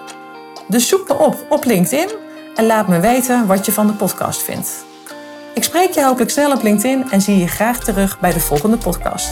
[0.68, 2.10] Dus zoek me op op LinkedIn
[2.56, 4.86] en laat me weten wat je van de podcast vindt.
[5.54, 8.78] Ik spreek je hopelijk snel op LinkedIn en zie je graag terug bij de volgende
[8.78, 9.30] podcast.